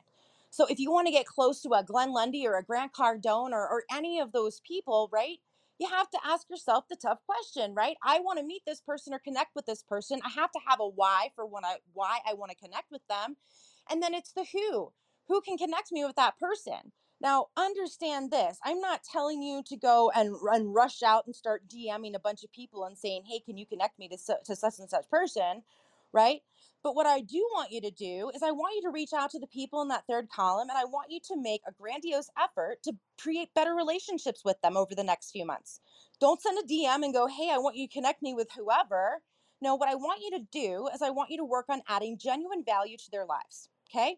So 0.50 0.66
if 0.66 0.78
you 0.78 0.92
want 0.92 1.06
to 1.06 1.12
get 1.12 1.26
close 1.26 1.62
to 1.62 1.70
a 1.74 1.84
Glenn 1.84 2.12
Lundy 2.12 2.46
or 2.46 2.56
a 2.56 2.64
Grant 2.64 2.92
Cardone 2.92 3.52
or, 3.52 3.68
or 3.68 3.84
any 3.92 4.20
of 4.20 4.32
those 4.32 4.60
people, 4.60 5.08
right? 5.12 5.38
You 5.78 5.88
have 5.88 6.10
to 6.10 6.18
ask 6.24 6.48
yourself 6.50 6.84
the 6.88 6.96
tough 6.96 7.20
question, 7.24 7.74
right? 7.74 7.96
I 8.04 8.20
want 8.20 8.38
to 8.38 8.44
meet 8.44 8.62
this 8.66 8.80
person 8.80 9.14
or 9.14 9.18
connect 9.18 9.54
with 9.54 9.66
this 9.66 9.82
person. 9.82 10.20
I 10.24 10.30
have 10.30 10.52
to 10.52 10.60
have 10.68 10.80
a 10.80 10.88
why 10.88 11.28
for 11.34 11.46
when 11.46 11.64
I 11.64 11.76
why 11.94 12.18
I 12.28 12.34
want 12.34 12.50
to 12.50 12.56
connect 12.56 12.90
with 12.90 13.02
them. 13.08 13.36
And 13.90 14.02
then 14.02 14.14
it's 14.14 14.32
the 14.32 14.46
who. 14.52 14.92
Who 15.28 15.40
can 15.40 15.56
connect 15.56 15.92
me 15.92 16.04
with 16.04 16.16
that 16.16 16.38
person? 16.38 16.92
Now, 17.20 17.46
understand 17.56 18.30
this. 18.30 18.58
I'm 18.64 18.80
not 18.80 19.04
telling 19.04 19.42
you 19.42 19.62
to 19.66 19.76
go 19.76 20.10
and, 20.14 20.34
and 20.52 20.74
rush 20.74 21.02
out 21.02 21.26
and 21.26 21.36
start 21.36 21.68
DMing 21.68 22.14
a 22.14 22.20
bunch 22.20 22.44
of 22.44 22.52
people 22.52 22.84
and 22.84 22.96
saying, 22.96 23.24
hey, 23.28 23.40
can 23.40 23.58
you 23.58 23.66
connect 23.66 23.98
me 23.98 24.08
to, 24.08 24.16
to 24.16 24.56
such 24.56 24.78
and 24.78 24.88
such 24.88 25.08
person? 25.10 25.62
Right? 26.12 26.40
But 26.82 26.94
what 26.94 27.06
I 27.06 27.20
do 27.20 27.38
want 27.52 27.72
you 27.72 27.80
to 27.82 27.90
do 27.90 28.30
is 28.34 28.42
I 28.42 28.52
want 28.52 28.74
you 28.74 28.82
to 28.82 28.90
reach 28.90 29.12
out 29.12 29.30
to 29.30 29.38
the 29.38 29.46
people 29.46 29.82
in 29.82 29.88
that 29.88 30.06
third 30.08 30.30
column 30.30 30.70
and 30.70 30.78
I 30.78 30.86
want 30.86 31.10
you 31.10 31.20
to 31.28 31.36
make 31.36 31.60
a 31.66 31.72
grandiose 31.72 32.30
effort 32.42 32.82
to 32.84 32.94
create 33.20 33.54
better 33.54 33.74
relationships 33.74 34.42
with 34.44 34.60
them 34.62 34.78
over 34.78 34.94
the 34.94 35.04
next 35.04 35.30
few 35.30 35.44
months. 35.44 35.80
Don't 36.20 36.40
send 36.40 36.58
a 36.58 36.62
DM 36.62 37.04
and 37.04 37.12
go, 37.12 37.26
hey, 37.26 37.50
I 37.52 37.58
want 37.58 37.76
you 37.76 37.86
to 37.86 37.92
connect 37.92 38.22
me 38.22 38.32
with 38.32 38.48
whoever. 38.56 39.20
No, 39.60 39.74
what 39.74 39.90
I 39.90 39.94
want 39.94 40.22
you 40.22 40.30
to 40.38 40.44
do 40.50 40.88
is 40.94 41.02
I 41.02 41.10
want 41.10 41.30
you 41.30 41.36
to 41.36 41.44
work 41.44 41.66
on 41.68 41.82
adding 41.86 42.16
genuine 42.16 42.64
value 42.64 42.96
to 42.96 43.10
their 43.10 43.26
lives. 43.26 43.68
Okay? 43.90 44.16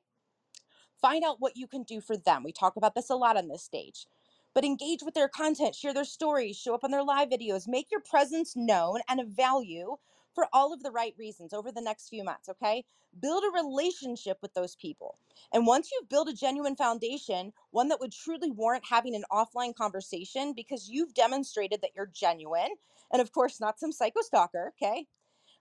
Find 1.03 1.25
out 1.25 1.41
what 1.41 1.57
you 1.57 1.67
can 1.67 1.83
do 1.83 2.01
for 2.01 2.17
them. 2.17 2.45
We 2.45 2.53
talk 2.53 2.77
about 2.77 2.95
this 2.95 3.11
a 3.11 3.17
lot 3.17 3.37
on 3.37 3.49
this 3.49 3.63
stage. 3.63 4.07
But 4.55 4.65
engage 4.65 5.03
with 5.03 5.15
their 5.15 5.29
content, 5.29 5.75
share 5.75 5.93
their 5.93 6.05
stories, 6.05 6.57
show 6.57 6.75
up 6.75 6.85
on 6.85 6.93
their 6.93 7.03
live 7.03 7.29
videos, 7.29 7.67
make 7.67 7.91
your 7.91 8.01
presence 8.01 8.55
known 8.55 9.01
and 9.09 9.21
of 9.21 9.29
value 9.29 9.97
for 10.35 10.47
all 10.53 10.73
of 10.73 10.83
the 10.83 10.91
right 10.91 11.15
reasons 11.19 11.53
over 11.53 11.73
the 11.73 11.83
next 11.83 12.09
few 12.09 12.23
months, 12.25 12.49
okay? 12.49 12.85
Build 13.21 13.45
a 13.45 13.63
relationship 13.63 14.39
with 14.41 14.55
those 14.55 14.77
people. 14.77 15.19
And 15.53 15.67
once 15.67 15.91
you've 15.93 16.09
built 16.09 16.29
a 16.29 16.35
genuine 16.35 16.77
foundation, 16.77 17.53
one 17.71 17.89
that 17.89 18.01
would 18.01 18.13
truly 18.13 18.51
warrant 18.51 18.85
having 18.89 19.15
an 19.15 19.25
offline 19.31 19.75
conversation 19.75 20.53
because 20.55 20.89
you've 20.89 21.15
demonstrated 21.15 21.81
that 21.83 21.91
you're 21.97 22.11
genuine, 22.15 22.77
and 23.13 23.21
of 23.21 23.33
course, 23.33 23.61
not 23.61 23.81
some 23.81 23.93
psycho 23.93 24.21
stalker, 24.23 24.73
okay? 24.77 25.07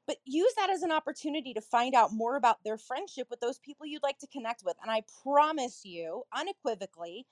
But 0.08 0.18
use 0.26 0.54
that 0.58 0.70
as 0.70 0.84
an 0.84 0.92
opportunity 0.92 1.54
to 1.54 1.62
find 1.62 1.96
out 1.96 2.14
more 2.14 2.36
about 2.36 2.64
their 2.64 2.78
friendship 2.78 3.28
with 3.30 3.40
those 3.40 3.60
people 3.60 3.86
you'd 3.86 4.04
like 4.04 4.18
to 4.20 4.28
connect 4.28 4.64
with. 4.66 4.76
And 4.82 4.92
I 4.92 5.04
promise 5.24 5.82
you, 5.84 6.24
unequivocally, 6.36 7.26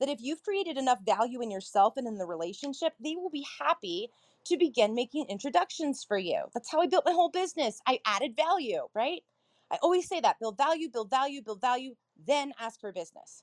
that 0.00 0.08
if 0.08 0.18
you've 0.20 0.42
created 0.42 0.78
enough 0.78 1.00
value 1.04 1.42
in 1.42 1.50
yourself 1.50 1.94
and 1.96 2.06
in 2.06 2.18
the 2.18 2.26
relationship, 2.26 2.94
they 2.98 3.16
will 3.16 3.30
be 3.30 3.46
happy 3.60 4.08
to 4.46 4.56
begin 4.56 4.94
making 4.94 5.26
introductions 5.28 6.04
for 6.04 6.18
you. 6.18 6.44
That's 6.54 6.70
how 6.70 6.80
I 6.80 6.86
built 6.86 7.04
my 7.04 7.12
whole 7.12 7.30
business. 7.30 7.80
I 7.86 8.00
added 8.06 8.36
value, 8.36 8.88
right? 8.94 9.22
I 9.70 9.78
always 9.82 10.08
say 10.08 10.20
that 10.20 10.38
build 10.40 10.56
value, 10.56 10.88
build 10.90 11.10
value, 11.10 11.42
build 11.42 11.60
value, 11.60 11.94
then 12.26 12.52
ask 12.58 12.80
for 12.80 12.92
business. 12.92 13.42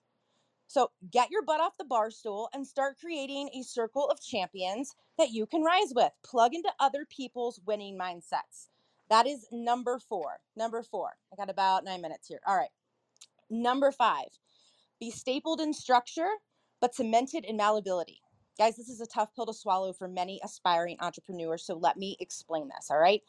So 0.68 0.92
get 1.12 1.32
your 1.32 1.44
butt 1.44 1.62
off 1.62 1.78
the 1.78 1.86
bar 1.86 2.12
stool 2.12 2.50
and 2.54 2.68
start 2.68 2.98
creating 3.00 3.50
a 3.54 3.64
circle 3.64 4.10
of 4.10 4.22
champions 4.22 4.96
that 5.18 5.32
you 5.32 5.46
can 5.46 5.64
rise 5.64 5.94
with. 5.96 6.12
Plug 6.24 6.54
into 6.54 6.72
other 6.80 7.06
people's 7.06 7.60
winning 7.66 7.98
mindsets. 7.98 8.68
That 9.10 9.26
is 9.26 9.48
number 9.52 10.00
four. 10.00 10.42
Number 10.56 10.84
four. 10.84 11.12
I 11.32 11.38
got 11.38 11.50
about 11.50 11.86
nine 11.86 12.02
minutes 12.02 12.28
here. 12.28 12.42
All 12.46 12.58
right. 12.58 12.70
Number 13.50 13.92
five, 13.94 14.28
be 15.00 15.10
stapled 15.10 15.62
in 15.62 15.74
structure, 15.74 16.30
but 16.82 16.94
cemented 16.94 17.46
in 17.46 17.56
malleability. 17.56 18.20
Guys, 18.58 18.76
this 18.76 18.90
is 18.90 19.00
a 19.00 19.06
tough 19.06 19.34
pill 19.36 19.46
to 19.46 19.54
swallow 19.54 19.94
for 19.94 20.08
many 20.08 20.42
aspiring 20.44 20.98
entrepreneurs. 21.00 21.64
So 21.64 21.78
let 21.78 21.96
me 21.96 22.18
explain 22.20 22.68
this. 22.68 22.90
All 22.92 22.98
right. 23.00 23.22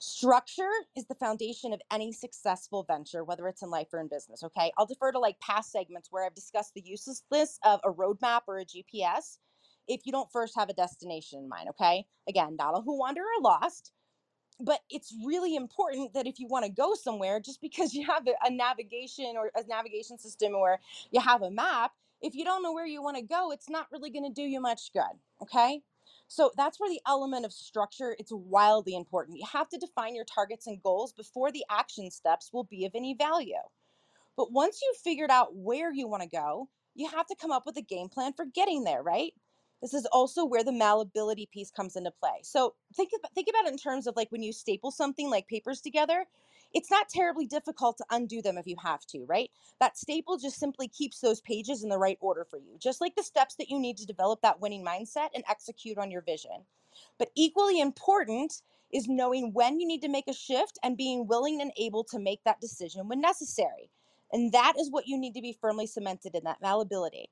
Structure 0.00 0.70
is 0.96 1.06
the 1.06 1.14
foundation 1.16 1.72
of 1.72 1.80
any 1.90 2.12
successful 2.12 2.84
venture, 2.84 3.24
whether 3.24 3.48
it's 3.48 3.62
in 3.62 3.70
life 3.70 3.88
or 3.92 4.00
in 4.00 4.08
business. 4.08 4.44
Okay. 4.44 4.70
I'll 4.78 4.86
defer 4.86 5.10
to 5.12 5.18
like 5.18 5.40
past 5.40 5.72
segments 5.72 6.08
where 6.12 6.24
I've 6.24 6.34
discussed 6.34 6.74
the 6.74 6.82
uselessness 6.82 7.58
of 7.64 7.80
a 7.84 7.92
roadmap 7.92 8.42
or 8.46 8.58
a 8.58 8.64
GPS 8.64 9.38
if 9.88 10.02
you 10.04 10.12
don't 10.12 10.30
first 10.30 10.54
have 10.56 10.68
a 10.68 10.74
destination 10.74 11.40
in 11.40 11.48
mind. 11.48 11.68
Okay. 11.70 12.06
Again, 12.28 12.56
not 12.56 12.74
all 12.74 12.82
who 12.82 12.98
wander 12.98 13.22
are 13.22 13.42
lost, 13.42 13.92
but 14.60 14.80
it's 14.90 15.14
really 15.24 15.56
important 15.56 16.14
that 16.14 16.26
if 16.26 16.38
you 16.38 16.46
want 16.48 16.64
to 16.64 16.70
go 16.70 16.94
somewhere, 16.94 17.40
just 17.40 17.60
because 17.60 17.94
you 17.94 18.06
have 18.06 18.26
a 18.44 18.50
navigation 18.50 19.34
or 19.36 19.50
a 19.56 19.66
navigation 19.66 20.18
system 20.18 20.54
or 20.54 20.80
you 21.10 21.20
have 21.20 21.42
a 21.42 21.50
map, 21.50 21.92
if 22.20 22.34
you 22.34 22.44
don't 22.44 22.62
know 22.62 22.72
where 22.72 22.86
you 22.86 23.02
want 23.02 23.16
to 23.16 23.22
go, 23.22 23.52
it's 23.52 23.68
not 23.68 23.86
really 23.92 24.10
going 24.10 24.24
to 24.24 24.32
do 24.32 24.42
you 24.42 24.60
much 24.60 24.92
good. 24.92 25.02
Okay. 25.42 25.82
So 26.28 26.52
that's 26.56 26.78
where 26.78 26.90
the 26.90 27.00
element 27.06 27.44
of 27.44 27.52
structure 27.52 28.14
it's 28.18 28.32
wildly 28.32 28.94
important. 28.94 29.38
You 29.38 29.46
have 29.50 29.68
to 29.70 29.78
define 29.78 30.14
your 30.14 30.26
targets 30.26 30.66
and 30.66 30.82
goals 30.82 31.12
before 31.12 31.50
the 31.50 31.64
action 31.70 32.10
steps 32.10 32.50
will 32.52 32.64
be 32.64 32.84
of 32.84 32.92
any 32.94 33.14
value. 33.14 33.54
But 34.36 34.52
once 34.52 34.80
you've 34.82 34.98
figured 34.98 35.30
out 35.30 35.56
where 35.56 35.92
you 35.92 36.06
want 36.06 36.22
to 36.22 36.28
go, 36.28 36.68
you 36.94 37.08
have 37.08 37.26
to 37.26 37.36
come 37.40 37.50
up 37.50 37.64
with 37.66 37.76
a 37.76 37.82
game 37.82 38.08
plan 38.08 38.32
for 38.34 38.44
getting 38.44 38.84
there, 38.84 39.02
right? 39.02 39.32
This 39.80 39.94
is 39.94 40.06
also 40.06 40.44
where 40.44 40.64
the 40.64 40.72
malleability 40.72 41.48
piece 41.52 41.70
comes 41.70 41.96
into 41.96 42.10
play. 42.10 42.40
So 42.42 42.74
think 42.94 43.10
about, 43.18 43.32
think 43.34 43.48
about 43.48 43.66
it 43.66 43.72
in 43.72 43.78
terms 43.78 44.06
of 44.06 44.16
like 44.16 44.30
when 44.30 44.42
you 44.42 44.52
staple 44.52 44.90
something 44.90 45.30
like 45.30 45.48
papers 45.48 45.80
together, 45.80 46.24
it's 46.74 46.90
not 46.90 47.08
terribly 47.08 47.46
difficult 47.46 47.96
to 47.98 48.04
undo 48.10 48.42
them 48.42 48.58
if 48.58 48.66
you 48.66 48.76
have 48.82 49.06
to, 49.06 49.24
right? 49.26 49.50
That 49.80 49.96
staple 49.96 50.38
just 50.38 50.58
simply 50.58 50.88
keeps 50.88 51.20
those 51.20 51.40
pages 51.40 51.82
in 51.82 51.88
the 51.88 51.98
right 51.98 52.18
order 52.20 52.44
for 52.48 52.58
you, 52.58 52.76
just 52.78 53.00
like 53.00 53.16
the 53.16 53.22
steps 53.22 53.54
that 53.56 53.70
you 53.70 53.78
need 53.78 53.96
to 53.98 54.06
develop 54.06 54.42
that 54.42 54.60
winning 54.60 54.84
mindset 54.84 55.28
and 55.34 55.44
execute 55.48 55.98
on 55.98 56.10
your 56.10 56.22
vision. 56.22 56.64
But 57.18 57.30
equally 57.36 57.80
important 57.80 58.62
is 58.92 59.08
knowing 59.08 59.52
when 59.52 59.80
you 59.80 59.86
need 59.86 60.02
to 60.02 60.08
make 60.08 60.28
a 60.28 60.34
shift 60.34 60.78
and 60.82 60.96
being 60.96 61.26
willing 61.26 61.60
and 61.60 61.72
able 61.78 62.04
to 62.04 62.18
make 62.18 62.42
that 62.44 62.60
decision 62.60 63.08
when 63.08 63.20
necessary. 63.20 63.90
And 64.32 64.52
that 64.52 64.74
is 64.78 64.90
what 64.90 65.06
you 65.06 65.18
need 65.18 65.34
to 65.34 65.42
be 65.42 65.56
firmly 65.60 65.86
cemented 65.86 66.34
in 66.34 66.44
that 66.44 66.60
malleability. 66.60 67.30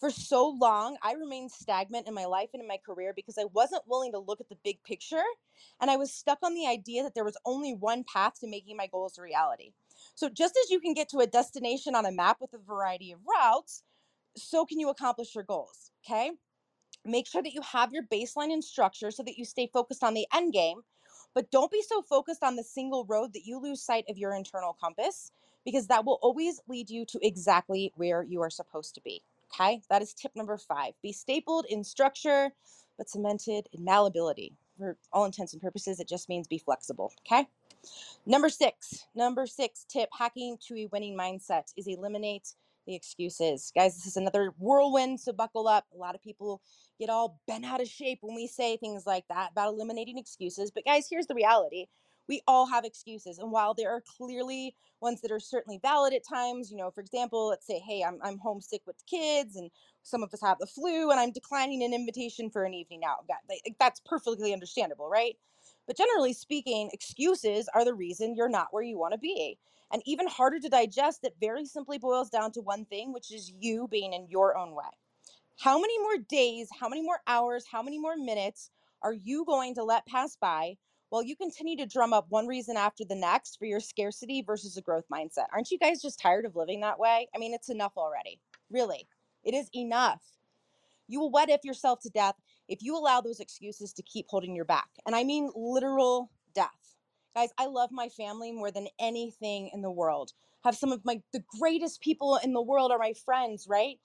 For 0.00 0.10
so 0.10 0.48
long, 0.48 0.96
I 1.02 1.12
remained 1.12 1.50
stagnant 1.50 2.06
in 2.08 2.14
my 2.14 2.26
life 2.26 2.50
and 2.52 2.60
in 2.60 2.68
my 2.68 2.78
career 2.84 3.12
because 3.14 3.38
I 3.38 3.44
wasn't 3.52 3.86
willing 3.86 4.12
to 4.12 4.18
look 4.18 4.40
at 4.40 4.48
the 4.48 4.58
big 4.64 4.82
picture. 4.82 5.22
And 5.80 5.90
I 5.90 5.96
was 5.96 6.12
stuck 6.12 6.38
on 6.42 6.54
the 6.54 6.66
idea 6.66 7.02
that 7.02 7.14
there 7.14 7.24
was 7.24 7.38
only 7.44 7.74
one 7.74 8.04
path 8.04 8.40
to 8.40 8.48
making 8.48 8.76
my 8.76 8.86
goals 8.88 9.16
a 9.18 9.22
reality. 9.22 9.72
So, 10.14 10.28
just 10.28 10.58
as 10.62 10.70
you 10.70 10.80
can 10.80 10.94
get 10.94 11.08
to 11.10 11.18
a 11.18 11.26
destination 11.26 11.94
on 11.94 12.04
a 12.06 12.12
map 12.12 12.38
with 12.40 12.52
a 12.52 12.58
variety 12.58 13.12
of 13.12 13.20
routes, 13.26 13.82
so 14.36 14.64
can 14.66 14.80
you 14.80 14.90
accomplish 14.90 15.34
your 15.34 15.44
goals. 15.44 15.92
Okay. 16.04 16.32
Make 17.04 17.26
sure 17.26 17.42
that 17.42 17.52
you 17.52 17.62
have 17.62 17.92
your 17.92 18.02
baseline 18.04 18.52
and 18.52 18.64
structure 18.64 19.10
so 19.10 19.22
that 19.22 19.38
you 19.38 19.44
stay 19.44 19.68
focused 19.72 20.02
on 20.02 20.14
the 20.14 20.26
end 20.34 20.52
game, 20.52 20.82
but 21.34 21.50
don't 21.50 21.70
be 21.70 21.82
so 21.82 22.02
focused 22.02 22.42
on 22.42 22.56
the 22.56 22.64
single 22.64 23.04
road 23.06 23.32
that 23.34 23.44
you 23.44 23.58
lose 23.60 23.82
sight 23.82 24.04
of 24.08 24.18
your 24.18 24.34
internal 24.34 24.76
compass 24.80 25.30
because 25.64 25.86
that 25.88 26.04
will 26.04 26.18
always 26.22 26.60
lead 26.68 26.90
you 26.90 27.04
to 27.06 27.18
exactly 27.22 27.92
where 27.96 28.22
you 28.22 28.40
are 28.42 28.50
supposed 28.50 28.94
to 28.94 29.00
be. 29.02 29.22
Okay, 29.52 29.82
that 29.90 30.02
is 30.02 30.14
tip 30.14 30.32
number 30.34 30.56
five. 30.56 30.94
Be 31.02 31.12
stapled 31.12 31.66
in 31.68 31.84
structure, 31.84 32.50
but 32.98 33.08
cemented 33.08 33.68
in 33.72 33.84
malleability. 33.84 34.52
For 34.78 34.96
all 35.12 35.24
intents 35.24 35.52
and 35.52 35.62
purposes, 35.62 36.00
it 36.00 36.08
just 36.08 36.28
means 36.28 36.48
be 36.48 36.58
flexible. 36.58 37.12
Okay. 37.26 37.46
Number 38.26 38.48
six, 38.48 39.06
number 39.14 39.46
six 39.46 39.84
tip 39.88 40.08
hacking 40.16 40.56
to 40.68 40.74
a 40.76 40.86
winning 40.86 41.16
mindset 41.16 41.72
is 41.76 41.86
eliminate 41.86 42.54
the 42.86 42.94
excuses. 42.94 43.72
Guys, 43.74 43.94
this 43.94 44.06
is 44.06 44.16
another 44.16 44.52
whirlwind, 44.58 45.20
so 45.20 45.32
buckle 45.32 45.68
up. 45.68 45.84
A 45.94 45.98
lot 45.98 46.14
of 46.14 46.22
people 46.22 46.60
get 46.98 47.10
all 47.10 47.40
bent 47.46 47.64
out 47.64 47.80
of 47.80 47.88
shape 47.88 48.18
when 48.22 48.34
we 48.34 48.46
say 48.46 48.76
things 48.76 49.06
like 49.06 49.24
that 49.28 49.52
about 49.52 49.74
eliminating 49.74 50.18
excuses. 50.18 50.70
But 50.70 50.84
guys, 50.84 51.06
here's 51.10 51.26
the 51.26 51.34
reality 51.34 51.86
we 52.28 52.42
all 52.46 52.66
have 52.66 52.84
excuses. 52.84 53.38
And 53.38 53.52
while 53.52 53.74
there 53.74 53.90
are 53.90 54.02
clearly 54.02 54.74
ones 55.00 55.20
that 55.20 55.30
are 55.30 55.40
certainly 55.40 55.78
valid 55.82 56.14
at 56.14 56.26
times, 56.26 56.70
you 56.70 56.76
know, 56.76 56.90
for 56.90 57.00
example, 57.00 57.48
let's 57.48 57.66
say, 57.66 57.78
hey, 57.78 58.02
I'm, 58.02 58.18
I'm 58.22 58.38
homesick 58.38 58.82
with 58.86 58.96
the 58.98 59.04
kids 59.04 59.56
and 59.56 59.70
some 60.02 60.22
of 60.22 60.32
us 60.32 60.40
have 60.42 60.58
the 60.58 60.66
flu 60.66 61.10
and 61.10 61.20
I'm 61.20 61.32
declining 61.32 61.82
an 61.82 61.92
invitation 61.92 62.50
for 62.50 62.64
an 62.64 62.74
evening 62.74 63.02
out. 63.04 63.26
That's 63.78 64.00
perfectly 64.00 64.52
understandable, 64.52 65.08
right? 65.08 65.36
But 65.86 65.96
generally 65.96 66.32
speaking, 66.32 66.90
excuses 66.92 67.68
are 67.74 67.84
the 67.84 67.94
reason 67.94 68.34
you're 68.34 68.48
not 68.48 68.68
where 68.70 68.82
you 68.82 68.98
want 68.98 69.12
to 69.12 69.18
be. 69.18 69.58
And 69.92 70.02
even 70.06 70.26
harder 70.26 70.58
to 70.60 70.68
digest, 70.68 71.20
it 71.24 71.36
very 71.40 71.66
simply 71.66 71.98
boils 71.98 72.30
down 72.30 72.52
to 72.52 72.60
one 72.60 72.86
thing, 72.86 73.12
which 73.12 73.32
is 73.32 73.52
you 73.60 73.86
being 73.88 74.14
in 74.14 74.26
your 74.28 74.56
own 74.56 74.74
way. 74.74 74.84
How 75.58 75.78
many 75.78 75.98
more 76.00 76.16
days, 76.28 76.68
how 76.80 76.88
many 76.88 77.02
more 77.02 77.20
hours, 77.26 77.64
how 77.70 77.82
many 77.82 77.98
more 77.98 78.16
minutes 78.16 78.70
are 79.02 79.12
you 79.12 79.44
going 79.44 79.74
to 79.76 79.84
let 79.84 80.06
pass 80.06 80.36
by 80.36 80.76
while 81.14 81.22
you 81.22 81.36
continue 81.36 81.76
to 81.76 81.86
drum 81.86 82.12
up 82.12 82.26
one 82.28 82.48
reason 82.48 82.76
after 82.76 83.04
the 83.04 83.14
next 83.14 83.56
for 83.56 83.66
your 83.66 83.78
scarcity 83.78 84.42
versus 84.42 84.76
a 84.76 84.82
growth 84.82 85.04
mindset? 85.12 85.46
Aren't 85.52 85.70
you 85.70 85.78
guys 85.78 86.02
just 86.02 86.18
tired 86.18 86.44
of 86.44 86.56
living 86.56 86.80
that 86.80 86.98
way? 86.98 87.28
I 87.32 87.38
mean, 87.38 87.54
it's 87.54 87.68
enough 87.68 87.92
already. 87.96 88.40
Really, 88.68 89.06
it 89.44 89.54
is 89.54 89.70
enough. 89.76 90.20
You 91.06 91.20
will 91.20 91.30
what 91.30 91.50
if 91.50 91.64
yourself 91.64 92.00
to 92.00 92.10
death 92.10 92.34
if 92.66 92.82
you 92.82 92.98
allow 92.98 93.20
those 93.20 93.38
excuses 93.38 93.92
to 93.92 94.02
keep 94.02 94.26
holding 94.28 94.56
your 94.56 94.64
back. 94.64 94.88
And 95.06 95.14
I 95.14 95.22
mean 95.22 95.52
literal 95.54 96.32
death. 96.52 96.96
Guys, 97.36 97.50
I 97.58 97.66
love 97.66 97.90
my 97.92 98.08
family 98.08 98.50
more 98.50 98.72
than 98.72 98.88
anything 98.98 99.70
in 99.72 99.82
the 99.82 99.92
world. 99.92 100.32
Have 100.64 100.74
some 100.74 100.90
of 100.90 101.04
my 101.04 101.22
the 101.32 101.44
greatest 101.60 102.00
people 102.00 102.40
in 102.42 102.54
the 102.54 102.62
world 102.62 102.90
are 102.90 102.98
my 102.98 103.12
friends, 103.24 103.68
right? 103.68 104.00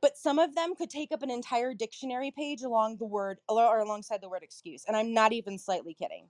but 0.00 0.16
some 0.16 0.38
of 0.38 0.54
them 0.54 0.76
could 0.76 0.90
take 0.90 1.10
up 1.10 1.24
an 1.24 1.30
entire 1.30 1.74
dictionary 1.74 2.30
page 2.30 2.62
along 2.62 2.96
the 2.98 3.04
word 3.04 3.38
or 3.48 3.80
alongside 3.80 4.20
the 4.20 4.28
word 4.28 4.44
excuse 4.44 4.84
and 4.86 4.96
i'm 4.96 5.12
not 5.12 5.32
even 5.32 5.58
slightly 5.58 5.92
kidding 5.92 6.28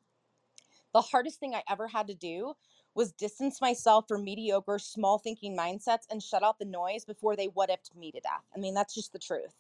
the 0.99 1.03
hardest 1.03 1.39
thing 1.39 1.55
i 1.55 1.63
ever 1.71 1.87
had 1.87 2.09
to 2.09 2.15
do 2.15 2.55
was 2.97 3.13
distance 3.13 3.61
myself 3.61 4.07
from 4.09 4.25
mediocre 4.25 4.81
small 4.81 5.17
thinking 5.19 5.57
mindsets 5.57 6.07
and 6.11 6.21
shut 6.21 6.43
out 6.43 6.59
the 6.59 6.65
noise 6.65 7.05
before 7.05 7.37
they 7.37 7.47
what 7.47 7.71
ifed 7.71 7.97
me 7.97 8.11
to 8.11 8.19
death 8.19 8.43
i 8.57 8.59
mean 8.59 8.75
that's 8.75 8.95
just 8.95 9.13
the 9.13 9.19
truth 9.19 9.55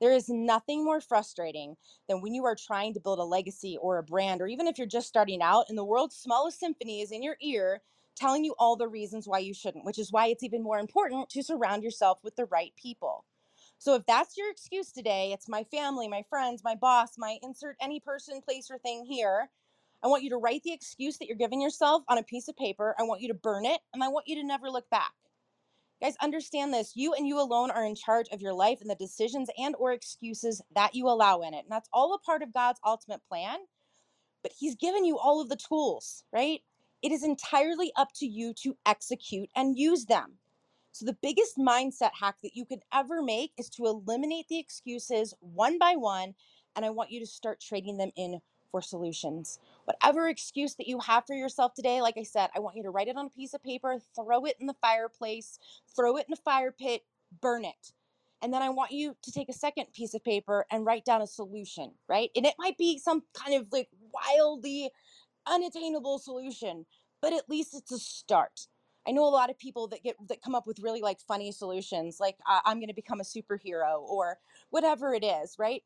there 0.00 0.12
is 0.12 0.28
nothing 0.28 0.84
more 0.84 1.00
frustrating 1.00 1.74
than 2.08 2.20
when 2.20 2.34
you 2.34 2.44
are 2.44 2.54
trying 2.54 2.94
to 2.94 3.00
build 3.00 3.18
a 3.18 3.24
legacy 3.24 3.76
or 3.82 3.98
a 3.98 4.02
brand 4.04 4.40
or 4.40 4.46
even 4.46 4.68
if 4.68 4.78
you're 4.78 4.86
just 4.86 5.08
starting 5.08 5.42
out 5.42 5.64
and 5.68 5.76
the 5.76 5.84
world's 5.84 6.14
smallest 6.14 6.60
symphony 6.60 7.00
is 7.00 7.10
in 7.10 7.22
your 7.22 7.36
ear 7.40 7.82
telling 8.14 8.44
you 8.44 8.54
all 8.56 8.76
the 8.76 8.86
reasons 8.86 9.26
why 9.26 9.40
you 9.40 9.52
shouldn't 9.52 9.84
which 9.84 9.98
is 9.98 10.12
why 10.12 10.28
it's 10.28 10.44
even 10.44 10.62
more 10.62 10.78
important 10.78 11.28
to 11.28 11.42
surround 11.42 11.82
yourself 11.82 12.20
with 12.22 12.36
the 12.36 12.44
right 12.44 12.72
people 12.76 13.24
so 13.78 13.94
if 13.94 14.06
that's 14.06 14.36
your 14.36 14.50
excuse 14.50 14.90
today, 14.90 15.32
it's 15.32 15.48
my 15.48 15.64
family, 15.64 16.08
my 16.08 16.24
friends, 16.30 16.64
my 16.64 16.74
boss, 16.74 17.18
my 17.18 17.38
insert 17.42 17.76
any 17.80 18.00
person, 18.00 18.40
place, 18.40 18.70
or 18.70 18.78
thing 18.78 19.04
here. 19.04 19.50
I 20.02 20.08
want 20.08 20.22
you 20.22 20.30
to 20.30 20.36
write 20.36 20.62
the 20.62 20.72
excuse 20.72 21.18
that 21.18 21.26
you're 21.26 21.36
giving 21.36 21.60
yourself 21.60 22.02
on 22.08 22.18
a 22.18 22.22
piece 22.22 22.48
of 22.48 22.56
paper. 22.56 22.94
I 22.98 23.02
want 23.02 23.20
you 23.22 23.28
to 23.28 23.34
burn 23.34 23.64
it, 23.64 23.80
and 23.92 24.02
I 24.02 24.08
want 24.08 24.28
you 24.28 24.36
to 24.36 24.46
never 24.46 24.70
look 24.70 24.88
back. 24.90 25.12
Guys, 26.00 26.14
understand 26.20 26.74
this. 26.74 26.92
You 26.94 27.14
and 27.14 27.26
you 27.26 27.40
alone 27.40 27.70
are 27.70 27.84
in 27.84 27.94
charge 27.94 28.26
of 28.30 28.42
your 28.42 28.52
life 28.52 28.80
and 28.82 28.90
the 28.90 28.96
decisions 28.96 29.48
and 29.56 29.74
or 29.78 29.92
excuses 29.92 30.60
that 30.74 30.94
you 30.94 31.08
allow 31.08 31.40
in 31.40 31.54
it. 31.54 31.64
And 31.64 31.70
that's 31.70 31.88
all 31.92 32.14
a 32.14 32.18
part 32.18 32.42
of 32.42 32.52
God's 32.52 32.80
ultimate 32.84 33.22
plan. 33.28 33.60
But 34.42 34.52
he's 34.58 34.76
given 34.76 35.06
you 35.06 35.18
all 35.18 35.40
of 35.40 35.48
the 35.48 35.56
tools, 35.56 36.22
right? 36.32 36.60
It 37.02 37.12
is 37.12 37.24
entirely 37.24 37.92
up 37.96 38.08
to 38.16 38.26
you 38.26 38.52
to 38.62 38.76
execute 38.84 39.48
and 39.56 39.78
use 39.78 40.04
them. 40.04 40.34
So, 40.92 41.04
the 41.06 41.16
biggest 41.20 41.58
mindset 41.58 42.10
hack 42.18 42.36
that 42.42 42.54
you 42.54 42.64
could 42.64 42.80
ever 42.92 43.22
make 43.22 43.52
is 43.58 43.68
to 43.70 43.86
eliminate 43.86 44.48
the 44.48 44.58
excuses 44.58 45.34
one 45.40 45.78
by 45.78 45.94
one. 45.96 46.34
And 46.74 46.84
I 46.84 46.90
want 46.90 47.10
you 47.10 47.20
to 47.20 47.26
start 47.26 47.60
trading 47.60 47.96
them 47.96 48.12
in 48.16 48.40
for 48.70 48.82
solutions. 48.82 49.58
Whatever 49.84 50.28
excuse 50.28 50.74
that 50.76 50.88
you 50.88 50.98
have 51.00 51.26
for 51.26 51.34
yourself 51.34 51.74
today, 51.74 52.00
like 52.00 52.16
I 52.16 52.22
said, 52.22 52.50
I 52.54 52.60
want 52.60 52.76
you 52.76 52.82
to 52.84 52.90
write 52.90 53.08
it 53.08 53.16
on 53.16 53.26
a 53.26 53.30
piece 53.30 53.54
of 53.54 53.62
paper, 53.62 53.98
throw 54.14 54.44
it 54.44 54.56
in 54.60 54.66
the 54.66 54.76
fireplace, 54.80 55.58
throw 55.94 56.16
it 56.16 56.26
in 56.28 56.32
a 56.32 56.36
fire 56.36 56.72
pit, 56.72 57.02
burn 57.40 57.64
it. 57.64 57.92
And 58.42 58.52
then 58.52 58.62
I 58.62 58.68
want 58.68 58.92
you 58.92 59.16
to 59.22 59.32
take 59.32 59.48
a 59.48 59.54
second 59.54 59.86
piece 59.94 60.14
of 60.14 60.22
paper 60.22 60.66
and 60.70 60.84
write 60.84 61.04
down 61.04 61.22
a 61.22 61.26
solution, 61.26 61.92
right? 62.08 62.30
And 62.36 62.44
it 62.44 62.54
might 62.58 62.76
be 62.76 62.98
some 62.98 63.22
kind 63.34 63.54
of 63.54 63.66
like 63.72 63.88
wildly 64.12 64.90
unattainable 65.46 66.18
solution, 66.18 66.86
but 67.22 67.32
at 67.32 67.48
least 67.48 67.74
it's 67.74 67.92
a 67.92 67.98
start. 67.98 68.68
I 69.08 69.12
know 69.12 69.24
a 69.24 69.30
lot 69.30 69.50
of 69.50 69.58
people 69.58 69.86
that 69.88 70.02
get 70.02 70.16
that 70.28 70.42
come 70.42 70.54
up 70.54 70.66
with 70.66 70.80
really 70.80 71.00
like 71.00 71.20
funny 71.20 71.52
solutions, 71.52 72.18
like 72.18 72.36
uh, 72.48 72.60
I'm 72.64 72.78
going 72.78 72.88
to 72.88 72.94
become 72.94 73.20
a 73.20 73.24
superhero 73.24 74.00
or 74.00 74.38
whatever 74.70 75.14
it 75.14 75.24
is, 75.24 75.56
right? 75.58 75.82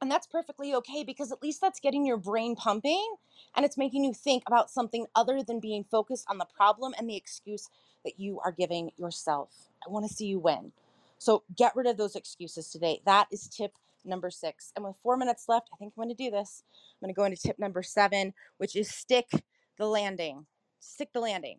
And 0.00 0.10
that's 0.10 0.26
perfectly 0.26 0.74
okay 0.74 1.04
because 1.04 1.32
at 1.32 1.42
least 1.42 1.60
that's 1.60 1.80
getting 1.80 2.04
your 2.06 2.18
brain 2.18 2.54
pumping 2.54 3.16
and 3.56 3.64
it's 3.64 3.78
making 3.78 4.04
you 4.04 4.12
think 4.12 4.42
about 4.46 4.70
something 4.70 5.06
other 5.14 5.42
than 5.42 5.60
being 5.60 5.84
focused 5.84 6.26
on 6.28 6.38
the 6.38 6.44
problem 6.44 6.94
and 6.98 7.08
the 7.08 7.16
excuse 7.16 7.68
that 8.04 8.20
you 8.20 8.40
are 8.44 8.52
giving 8.52 8.90
yourself. 8.96 9.50
I 9.86 9.90
want 9.90 10.06
to 10.06 10.12
see 10.14 10.26
you 10.26 10.38
win. 10.38 10.72
So 11.18 11.44
get 11.56 11.74
rid 11.74 11.86
of 11.86 11.96
those 11.96 12.14
excuses 12.14 12.70
today. 12.70 13.00
That 13.06 13.28
is 13.32 13.48
tip 13.48 13.72
number 14.04 14.30
six. 14.30 14.72
And 14.76 14.84
with 14.84 14.96
four 15.02 15.16
minutes 15.16 15.48
left, 15.48 15.70
I 15.72 15.76
think 15.76 15.94
I'm 15.96 16.04
going 16.04 16.14
to 16.14 16.24
do 16.24 16.30
this. 16.30 16.62
I'm 16.72 17.06
going 17.06 17.14
to 17.14 17.18
go 17.18 17.24
into 17.24 17.40
tip 17.40 17.58
number 17.58 17.82
seven, 17.82 18.34
which 18.58 18.76
is 18.76 18.90
stick 18.90 19.30
the 19.78 19.86
landing. 19.86 20.46
Stick 20.78 21.12
the 21.12 21.20
landing. 21.20 21.58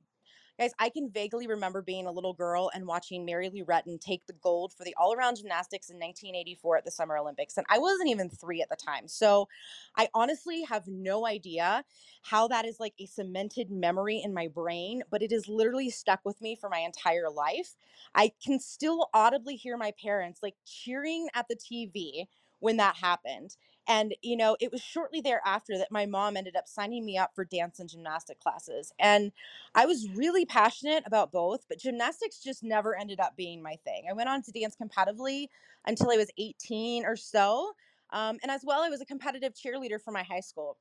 Guys, 0.60 0.72
I 0.80 0.90
can 0.90 1.12
vaguely 1.12 1.46
remember 1.46 1.84
being 1.84 2.08
a 2.08 2.12
little 2.12 2.34
girl 2.34 2.72
and 2.74 2.88
watching 2.88 3.24
Mary 3.24 3.50
Lou 3.54 3.64
Retton 3.64 4.00
take 4.02 4.26
the 4.26 4.34
gold 4.34 4.74
for 4.74 4.84
the 4.84 4.96
all 4.96 5.14
around 5.14 5.36
gymnastics 5.38 5.90
in 5.92 5.98
1984 5.98 6.78
at 6.78 6.86
the 6.86 6.90
Summer 6.90 7.16
Olympics. 7.16 7.58
And 7.58 7.66
I 7.70 7.78
wasn't 7.78 8.10
even 8.10 8.30
three 8.30 8.64
at 8.64 8.70
the 8.70 8.76
time. 8.76 9.08
So 9.08 9.48
I 9.96 10.10
honestly 10.16 10.64
have 10.64 10.88
no 10.88 11.28
idea 11.28 11.84
how 12.24 12.48
that 12.48 12.66
is 12.66 12.80
like 12.80 12.96
a 13.00 13.06
cemented 13.06 13.70
memory 13.70 14.20
in 14.24 14.34
my 14.34 14.48
brain, 14.48 15.04
but 15.12 15.22
it 15.22 15.32
is 15.32 15.48
literally 15.48 15.92
stuck 15.92 16.22
with 16.26 16.42
me 16.42 16.56
for 16.56 16.70
my 16.70 16.80
entire 16.80 17.30
life. 17.30 17.76
I 18.16 18.32
can 18.44 18.60
still 18.60 19.10
audibly 19.14 19.58
hear 19.58 19.78
my 19.78 19.94
parents 20.02 20.42
like 20.42 20.56
cheering 20.66 21.28
at 21.36 21.48
the 21.48 21.56
TV 21.56 22.28
when 22.60 22.78
that 22.78 22.96
happened. 22.96 23.56
And, 23.88 24.16
you 24.22 24.36
know, 24.36 24.58
it 24.60 24.72
was 24.72 24.82
shortly 24.82 25.22
thereafter 25.22 25.78
that 25.78 25.92
my 25.92 26.06
mom 26.06 26.36
ended 26.38 26.56
up 26.56 26.68
signing 26.68 27.06
me 27.06 27.18
up 27.18 27.34
for 27.36 27.46
dance 27.46 27.80
and 27.80 27.90
gymnastic 27.90 28.40
classes. 28.40 28.92
And 29.00 29.32
I 29.76 29.86
was 29.86 30.10
really 30.12 30.46
passionate 30.46 31.04
about 31.06 31.32
both, 31.32 31.66
but 31.70 31.80
gymnastics 31.80 32.40
just 32.40 32.64
never 32.64 32.98
ended 32.98 33.20
up 33.20 33.36
being 33.38 33.62
my 33.64 33.78
thing. 33.84 34.06
I 34.10 34.14
went 34.14 34.30
on 34.30 34.42
to 34.44 34.52
dance 34.52 34.76
competitively 34.76 35.48
until 35.86 36.12
I 36.12 36.18
was 36.18 36.30
18 36.38 37.06
or 37.06 37.16
so. 37.16 37.74
Um, 38.12 38.38
and 38.42 38.52
as 38.52 38.62
well, 38.66 38.82
I 38.84 38.90
was 38.90 39.02
a 39.02 39.06
competitive 39.06 39.54
cheerleader 39.54 40.02
for 40.02 40.12
my 40.12 40.24
high 40.24 40.40
school. 40.42 40.78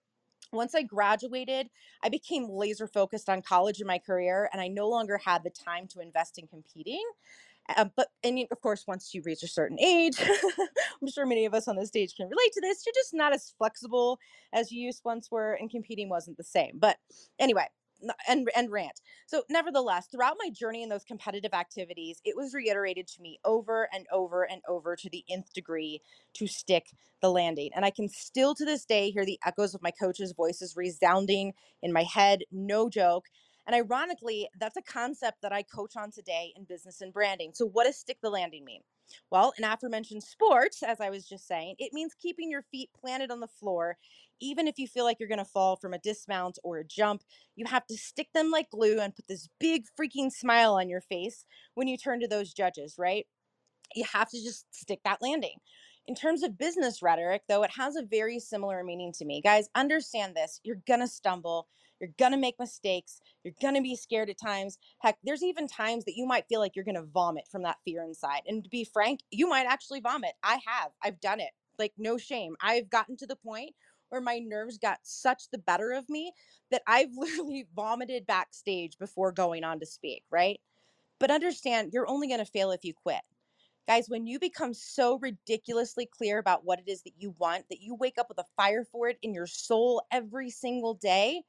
Once 0.52 0.74
I 0.74 0.82
graduated, 0.82 1.68
I 2.02 2.08
became 2.08 2.48
laser 2.48 2.86
focused 2.86 3.28
on 3.28 3.42
college 3.42 3.80
and 3.80 3.86
my 3.88 3.98
career, 3.98 4.48
and 4.52 4.60
I 4.62 4.68
no 4.68 4.88
longer 4.88 5.18
had 5.18 5.42
the 5.44 5.50
time 5.50 5.88
to 5.88 6.00
invest 6.00 6.38
in 6.38 6.46
competing. 6.46 7.02
Uh, 7.74 7.86
but 7.96 8.08
and 8.22 8.38
of 8.50 8.60
course, 8.60 8.84
once 8.86 9.12
you 9.14 9.22
reach 9.24 9.42
a 9.42 9.48
certain 9.48 9.78
age, 9.80 10.18
I'm 11.02 11.08
sure 11.08 11.26
many 11.26 11.46
of 11.46 11.54
us 11.54 11.68
on 11.68 11.76
the 11.76 11.86
stage 11.86 12.14
can 12.16 12.26
relate 12.26 12.52
to 12.52 12.60
this. 12.60 12.84
You're 12.86 12.94
just 12.94 13.14
not 13.14 13.32
as 13.34 13.52
flexible 13.58 14.18
as 14.52 14.70
you 14.70 14.80
used 14.80 15.02
once 15.04 15.30
were, 15.30 15.52
and 15.54 15.70
competing 15.70 16.08
wasn't 16.08 16.36
the 16.36 16.44
same. 16.44 16.78
But 16.78 16.98
anyway, 17.38 17.66
and 18.28 18.48
and 18.54 18.70
rant. 18.70 19.00
So, 19.26 19.42
nevertheless, 19.48 20.06
throughout 20.06 20.36
my 20.38 20.50
journey 20.50 20.82
in 20.82 20.88
those 20.88 21.04
competitive 21.04 21.54
activities, 21.54 22.20
it 22.24 22.36
was 22.36 22.54
reiterated 22.54 23.06
to 23.08 23.22
me 23.22 23.38
over 23.44 23.88
and 23.92 24.06
over 24.12 24.44
and 24.44 24.62
over 24.68 24.96
to 24.96 25.10
the 25.10 25.24
nth 25.30 25.52
degree 25.52 26.02
to 26.34 26.46
stick 26.46 26.86
the 27.22 27.30
landing. 27.30 27.70
And 27.74 27.84
I 27.84 27.90
can 27.90 28.08
still 28.08 28.54
to 28.54 28.64
this 28.64 28.84
day 28.84 29.10
hear 29.10 29.24
the 29.24 29.38
echoes 29.44 29.74
of 29.74 29.82
my 29.82 29.90
coach's 29.90 30.32
voices 30.32 30.76
resounding 30.76 31.54
in 31.82 31.92
my 31.92 32.02
head. 32.04 32.42
No 32.52 32.88
joke. 32.88 33.26
And 33.66 33.74
ironically, 33.74 34.48
that's 34.58 34.76
a 34.76 34.82
concept 34.82 35.38
that 35.42 35.52
I 35.52 35.62
coach 35.62 35.96
on 35.96 36.10
today 36.10 36.52
in 36.56 36.64
business 36.64 37.00
and 37.00 37.12
branding. 37.12 37.52
So, 37.54 37.66
what 37.66 37.84
does 37.84 37.96
stick 37.98 38.18
the 38.22 38.30
landing 38.30 38.64
mean? 38.64 38.82
Well, 39.30 39.52
in 39.58 39.64
aforementioned 39.64 40.22
sports, 40.22 40.82
as 40.82 41.00
I 41.00 41.10
was 41.10 41.28
just 41.28 41.46
saying, 41.46 41.76
it 41.78 41.92
means 41.92 42.14
keeping 42.14 42.50
your 42.50 42.62
feet 42.62 42.90
planted 42.98 43.30
on 43.30 43.40
the 43.40 43.48
floor. 43.48 43.98
Even 44.40 44.68
if 44.68 44.78
you 44.78 44.86
feel 44.86 45.04
like 45.04 45.18
you're 45.18 45.28
going 45.28 45.38
to 45.38 45.44
fall 45.44 45.76
from 45.76 45.94
a 45.94 45.98
dismount 45.98 46.58
or 46.62 46.78
a 46.78 46.84
jump, 46.84 47.22
you 47.54 47.64
have 47.66 47.86
to 47.86 47.96
stick 47.96 48.28
them 48.34 48.50
like 48.50 48.70
glue 48.70 48.98
and 49.00 49.14
put 49.14 49.26
this 49.28 49.48
big 49.58 49.84
freaking 49.98 50.30
smile 50.30 50.74
on 50.74 50.88
your 50.88 51.00
face 51.00 51.44
when 51.74 51.88
you 51.88 51.96
turn 51.96 52.20
to 52.20 52.28
those 52.28 52.52
judges, 52.52 52.96
right? 52.98 53.26
You 53.94 54.04
have 54.12 54.28
to 54.30 54.42
just 54.42 54.66
stick 54.74 55.00
that 55.04 55.22
landing. 55.22 55.58
In 56.06 56.14
terms 56.14 56.42
of 56.42 56.58
business 56.58 57.02
rhetoric, 57.02 57.42
though, 57.48 57.62
it 57.62 57.72
has 57.76 57.96
a 57.96 58.02
very 58.04 58.38
similar 58.38 58.84
meaning 58.84 59.12
to 59.14 59.24
me. 59.24 59.40
Guys, 59.42 59.68
understand 59.74 60.36
this. 60.36 60.60
You're 60.62 60.82
going 60.86 61.00
to 61.00 61.08
stumble. 61.08 61.66
You're 62.00 62.10
going 62.18 62.32
to 62.32 62.38
make 62.38 62.58
mistakes. 62.58 63.20
You're 63.42 63.54
going 63.60 63.74
to 63.74 63.82
be 63.82 63.96
scared 63.96 64.30
at 64.30 64.38
times. 64.38 64.78
Heck, 64.98 65.18
there's 65.24 65.42
even 65.42 65.66
times 65.66 66.04
that 66.04 66.16
you 66.16 66.26
might 66.26 66.48
feel 66.48 66.60
like 66.60 66.76
you're 66.76 66.84
going 66.84 66.96
to 66.96 67.02
vomit 67.02 67.44
from 67.50 67.62
that 67.62 67.78
fear 67.84 68.02
inside. 68.02 68.42
And 68.46 68.62
to 68.64 68.70
be 68.70 68.84
frank, 68.84 69.20
you 69.30 69.48
might 69.48 69.66
actually 69.66 70.00
vomit. 70.00 70.32
I 70.42 70.58
have. 70.66 70.90
I've 71.02 71.20
done 71.20 71.40
it. 71.40 71.50
Like, 71.78 71.92
no 71.98 72.18
shame. 72.18 72.56
I've 72.60 72.90
gotten 72.90 73.16
to 73.18 73.26
the 73.26 73.36
point 73.36 73.74
where 74.08 74.20
my 74.20 74.38
nerves 74.38 74.78
got 74.78 74.98
such 75.02 75.50
the 75.50 75.58
better 75.58 75.92
of 75.92 76.08
me 76.08 76.32
that 76.70 76.82
I've 76.86 77.10
literally 77.16 77.66
vomited 77.74 78.26
backstage 78.26 78.98
before 78.98 79.32
going 79.32 79.64
on 79.64 79.80
to 79.80 79.86
speak, 79.86 80.22
right? 80.30 80.60
But 81.18 81.30
understand, 81.30 81.90
you're 81.92 82.08
only 82.08 82.28
going 82.28 82.44
to 82.44 82.50
fail 82.50 82.70
if 82.72 82.84
you 82.84 82.92
quit. 82.94 83.22
Guys, 83.88 84.08
when 84.08 84.26
you 84.26 84.40
become 84.40 84.74
so 84.74 85.18
ridiculously 85.20 86.06
clear 86.06 86.38
about 86.38 86.64
what 86.64 86.80
it 86.80 86.88
is 86.88 87.02
that 87.02 87.12
you 87.18 87.34
want, 87.38 87.64
that 87.70 87.80
you 87.80 87.94
wake 87.94 88.18
up 88.18 88.28
with 88.28 88.38
a 88.38 88.44
fire 88.56 88.84
for 88.84 89.08
it 89.08 89.16
in 89.22 89.32
your 89.32 89.46
soul 89.46 90.02
every 90.10 90.50
single 90.50 90.94
day, 90.94 91.42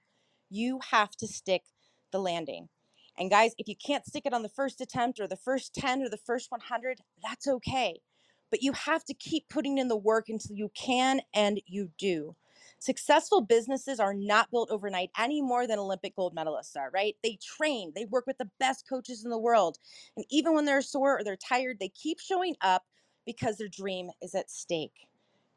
you 0.49 0.79
have 0.91 1.11
to 1.17 1.27
stick 1.27 1.63
the 2.11 2.19
landing. 2.19 2.69
And 3.17 3.29
guys, 3.29 3.53
if 3.57 3.67
you 3.67 3.75
can't 3.75 4.05
stick 4.05 4.25
it 4.25 4.33
on 4.33 4.43
the 4.43 4.49
first 4.49 4.79
attempt 4.81 5.19
or 5.19 5.27
the 5.27 5.35
first 5.35 5.73
10 5.73 6.03
or 6.03 6.09
the 6.09 6.17
first 6.17 6.51
100, 6.51 6.99
that's 7.23 7.47
okay. 7.47 8.01
But 8.49 8.61
you 8.61 8.73
have 8.73 9.03
to 9.05 9.13
keep 9.13 9.49
putting 9.49 9.77
in 9.77 9.87
the 9.87 9.97
work 9.97 10.29
until 10.29 10.55
you 10.55 10.71
can 10.75 11.21
and 11.33 11.59
you 11.65 11.89
do. 11.97 12.35
Successful 12.79 13.41
businesses 13.41 13.99
are 13.99 14.13
not 14.13 14.51
built 14.51 14.69
overnight 14.69 15.09
any 15.17 15.41
more 15.41 15.65
than 15.65 15.79
Olympic 15.79 16.15
gold 16.15 16.35
medalists 16.35 16.77
are, 16.77 16.91
right? 16.91 17.15
They 17.23 17.37
train, 17.41 17.91
they 17.95 18.05
work 18.05 18.27
with 18.27 18.37
the 18.37 18.49
best 18.59 18.87
coaches 18.87 19.23
in 19.23 19.31
the 19.31 19.37
world. 19.37 19.79
And 20.15 20.25
even 20.29 20.53
when 20.53 20.65
they're 20.65 20.81
sore 20.81 21.17
or 21.19 21.23
they're 21.23 21.35
tired, 21.35 21.79
they 21.79 21.89
keep 21.89 22.19
showing 22.19 22.55
up 22.61 22.83
because 23.25 23.57
their 23.57 23.67
dream 23.67 24.11
is 24.21 24.35
at 24.35 24.51
stake. 24.51 25.07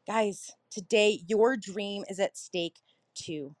Guys, 0.07 0.51
today 0.71 1.21
your 1.27 1.55
dream 1.57 2.03
is 2.09 2.19
at 2.19 2.35
stake 2.35 2.79
too. 3.13 3.55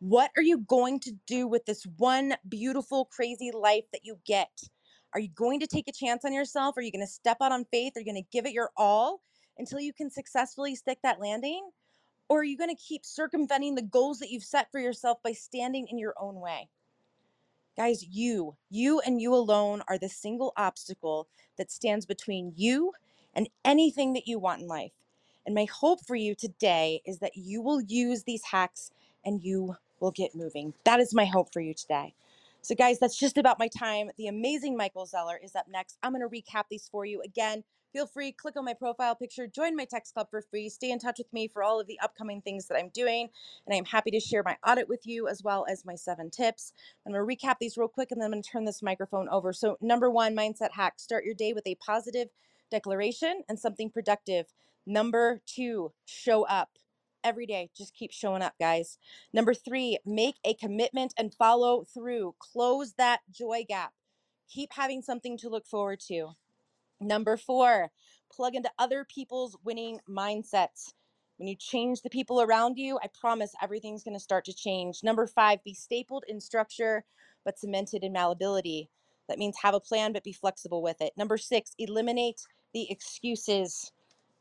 What 0.00 0.30
are 0.36 0.42
you 0.42 0.58
going 0.58 1.00
to 1.00 1.12
do 1.26 1.48
with 1.48 1.64
this 1.64 1.86
one 1.96 2.34
beautiful, 2.48 3.06
crazy 3.06 3.50
life 3.50 3.84
that 3.92 4.04
you 4.04 4.18
get? 4.26 4.50
Are 5.14 5.20
you 5.20 5.30
going 5.34 5.58
to 5.60 5.66
take 5.66 5.88
a 5.88 5.92
chance 5.92 6.22
on 6.24 6.34
yourself? 6.34 6.76
Are 6.76 6.82
you 6.82 6.92
going 6.92 7.06
to 7.06 7.10
step 7.10 7.38
out 7.40 7.52
on 7.52 7.64
faith? 7.72 7.94
Are 7.96 8.00
you 8.00 8.04
going 8.12 8.22
to 8.22 8.28
give 8.30 8.44
it 8.44 8.52
your 8.52 8.70
all 8.76 9.22
until 9.56 9.80
you 9.80 9.94
can 9.94 10.10
successfully 10.10 10.74
stick 10.74 10.98
that 11.02 11.18
landing? 11.18 11.70
Or 12.28 12.40
are 12.40 12.44
you 12.44 12.58
going 12.58 12.74
to 12.74 12.82
keep 12.82 13.06
circumventing 13.06 13.74
the 13.74 13.82
goals 13.82 14.18
that 14.18 14.30
you've 14.30 14.44
set 14.44 14.70
for 14.70 14.80
yourself 14.80 15.18
by 15.22 15.32
standing 15.32 15.86
in 15.88 15.98
your 15.98 16.14
own 16.20 16.40
way? 16.40 16.68
Guys, 17.74 18.04
you, 18.04 18.56
you 18.68 19.00
and 19.00 19.20
you 19.20 19.34
alone 19.34 19.82
are 19.88 19.98
the 19.98 20.10
single 20.10 20.52
obstacle 20.58 21.26
that 21.56 21.70
stands 21.70 22.04
between 22.04 22.52
you 22.54 22.92
and 23.32 23.48
anything 23.64 24.12
that 24.12 24.26
you 24.26 24.38
want 24.38 24.60
in 24.60 24.68
life. 24.68 24.92
And 25.46 25.54
my 25.54 25.66
hope 25.66 26.00
for 26.06 26.16
you 26.16 26.34
today 26.34 27.00
is 27.06 27.20
that 27.20 27.36
you 27.36 27.62
will 27.62 27.80
use 27.80 28.24
these 28.24 28.44
hacks 28.44 28.90
and 29.24 29.42
you 29.42 29.76
will 30.00 30.10
get 30.12 30.34
moving. 30.34 30.74
That 30.84 31.00
is 31.00 31.14
my 31.14 31.24
hope 31.24 31.52
for 31.52 31.60
you 31.60 31.74
today. 31.74 32.14
So, 32.62 32.74
guys, 32.74 32.98
that's 32.98 33.18
just 33.18 33.38
about 33.38 33.58
my 33.58 33.68
time. 33.68 34.10
The 34.18 34.26
amazing 34.26 34.76
Michael 34.76 35.06
Zeller 35.06 35.38
is 35.42 35.54
up 35.54 35.66
next. 35.70 35.98
I'm 36.02 36.12
going 36.12 36.28
to 36.28 36.28
recap 36.28 36.64
these 36.70 36.88
for 36.90 37.04
you 37.04 37.22
again. 37.22 37.62
Feel 37.92 38.06
free, 38.06 38.32
click 38.32 38.56
on 38.58 38.64
my 38.64 38.74
profile 38.74 39.14
picture, 39.14 39.46
join 39.46 39.74
my 39.74 39.86
text 39.86 40.12
club 40.12 40.26
for 40.30 40.42
free, 40.42 40.68
stay 40.68 40.90
in 40.90 40.98
touch 40.98 41.16
with 41.18 41.32
me 41.32 41.48
for 41.48 41.62
all 41.62 41.80
of 41.80 41.86
the 41.86 41.98
upcoming 42.00 42.42
things 42.42 42.66
that 42.66 42.76
I'm 42.76 42.90
doing. 42.90 43.30
And 43.66 43.74
I 43.74 43.78
am 43.78 43.86
happy 43.86 44.10
to 44.10 44.20
share 44.20 44.42
my 44.44 44.56
audit 44.66 44.88
with 44.88 45.06
you 45.06 45.28
as 45.28 45.42
well 45.42 45.64
as 45.70 45.86
my 45.86 45.94
seven 45.94 46.28
tips. 46.28 46.72
I'm 47.06 47.12
going 47.12 47.26
to 47.26 47.46
recap 47.46 47.56
these 47.58 47.78
real 47.78 47.88
quick 47.88 48.12
and 48.12 48.20
then 48.20 48.26
I'm 48.26 48.32
going 48.32 48.42
to 48.42 48.50
turn 48.50 48.66
this 48.66 48.82
microphone 48.82 49.28
over. 49.30 49.52
So, 49.54 49.78
number 49.80 50.10
one, 50.10 50.36
mindset 50.36 50.72
hack 50.72 50.94
start 50.98 51.24
your 51.24 51.34
day 51.34 51.54
with 51.54 51.66
a 51.66 51.76
positive 51.76 52.28
declaration 52.70 53.44
and 53.48 53.58
something 53.58 53.88
productive. 53.90 54.46
Number 54.86 55.40
two, 55.46 55.92
show 56.04 56.44
up 56.44 56.70
every 57.26 57.44
day. 57.44 57.68
Just 57.76 57.92
keep 57.92 58.12
showing 58.12 58.40
up, 58.40 58.54
guys. 58.60 58.98
Number 59.32 59.52
three, 59.52 59.98
make 60.06 60.36
a 60.44 60.54
commitment 60.54 61.12
and 61.18 61.34
follow 61.34 61.84
through. 61.92 62.36
Close 62.38 62.94
that 62.94 63.20
joy 63.30 63.64
gap. 63.68 63.92
Keep 64.48 64.70
having 64.72 65.02
something 65.02 65.36
to 65.38 65.48
look 65.48 65.66
forward 65.66 65.98
to. 66.06 66.28
Number 67.00 67.36
four, 67.36 67.90
plug 68.32 68.54
into 68.54 68.70
other 68.78 69.04
people's 69.04 69.58
winning 69.64 69.98
mindsets. 70.08 70.92
When 71.38 71.48
you 71.48 71.56
change 71.56 72.00
the 72.00 72.10
people 72.10 72.40
around 72.40 72.78
you, 72.78 72.98
I 73.02 73.08
promise 73.20 73.52
everything's 73.60 74.04
going 74.04 74.16
to 74.16 74.20
start 74.20 74.44
to 74.44 74.54
change. 74.54 75.00
Number 75.02 75.26
five, 75.26 75.64
be 75.64 75.74
stapled 75.74 76.24
in 76.28 76.40
structure 76.40 77.04
but 77.44 77.58
cemented 77.58 78.04
in 78.04 78.12
malleability. 78.12 78.88
That 79.28 79.38
means 79.38 79.56
have 79.62 79.74
a 79.74 79.80
plan 79.80 80.12
but 80.12 80.24
be 80.24 80.32
flexible 80.32 80.80
with 80.80 81.00
it. 81.00 81.12
Number 81.16 81.36
six, 81.36 81.72
eliminate 81.78 82.40
the 82.72 82.90
excuses 82.90 83.90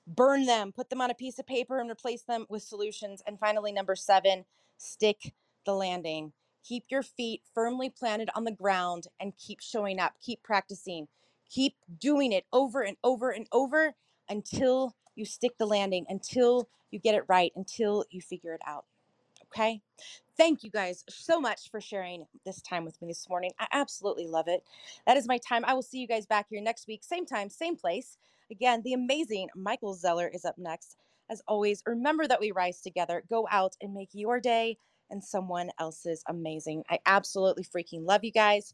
burn 0.08 0.46
them, 0.46 0.72
put 0.72 0.90
them 0.90 1.02
on 1.02 1.12
a 1.12 1.16
piece 1.16 1.40
of 1.40 1.48
paper 1.48 1.80
and 1.80 1.90
replace 1.90 2.24
them 2.24 2.46
with 2.50 2.64
solutions. 2.64 3.22
And 3.26 3.40
finally, 3.40 3.72
number 3.72 3.96
seven, 3.96 4.46
stick 4.78 5.34
the 5.66 5.74
landing. 5.74 6.34
Keep 6.64 6.86
your 6.90 7.04
feet 7.04 7.42
firmly 7.54 7.90
planted 7.90 8.30
on 8.36 8.44
the 8.44 8.52
ground 8.52 9.08
and 9.20 9.34
keep 9.38 9.62
showing 9.62 10.00
up, 10.00 10.14
keep 10.24 10.42
practicing, 10.44 11.08
keep 11.50 11.76
doing 12.00 12.32
it 12.32 12.46
over 12.52 12.82
and 12.82 12.98
over 13.04 13.30
and 13.30 13.48
over 13.52 13.94
until 14.30 14.96
you 15.16 15.26
stick 15.26 15.58
the 15.58 15.68
landing, 15.68 16.06
until 16.10 16.68
you 16.92 17.00
get 17.00 17.16
it 17.16 17.24
right, 17.28 17.52
until 17.56 18.04
you 18.10 18.22
figure 18.22 18.54
it 18.54 18.62
out. 18.66 18.86
Okay. 19.46 19.82
Thank 20.38 20.64
you 20.64 20.70
guys 20.70 21.04
so 21.08 21.40
much 21.40 21.70
for 21.72 21.80
sharing 21.80 22.26
this 22.46 22.62
time 22.62 22.84
with 22.84 23.02
me 23.02 23.08
this 23.08 23.30
morning. 23.30 23.52
I 23.60 23.68
absolutely 23.72 24.28
love 24.28 24.48
it. 24.48 24.64
That 25.08 25.18
is 25.18 25.28
my 25.28 25.38
time. 25.38 25.64
I 25.66 25.74
will 25.74 25.82
see 25.82 26.00
you 26.00 26.08
guys 26.08 26.26
back 26.26 26.48
here 26.50 26.62
next 26.62 26.88
week, 26.88 27.04
same 27.04 27.26
time, 27.26 27.50
same 27.50 27.78
place. 27.78 28.18
Again, 28.52 28.82
the 28.84 28.94
amazing 28.94 29.50
Michael 29.56 29.96
Zeller 29.96 30.28
is 30.28 30.46
up 30.46 30.56
next. 30.58 30.98
As 31.30 31.42
always, 31.48 31.82
remember 31.86 32.28
that 32.28 32.40
we 32.40 32.52
rise 32.52 32.82
together. 32.82 33.24
Go 33.30 33.48
out 33.50 33.74
and 33.82 33.94
make 33.94 34.10
your 34.14 34.40
day 34.40 34.78
and 35.10 35.24
someone 35.24 35.70
else's 35.80 36.24
amazing. 36.28 36.84
I 36.90 37.00
absolutely 37.06 37.64
freaking 37.64 38.06
love 38.06 38.24
you 38.24 38.32
guys. 38.32 38.74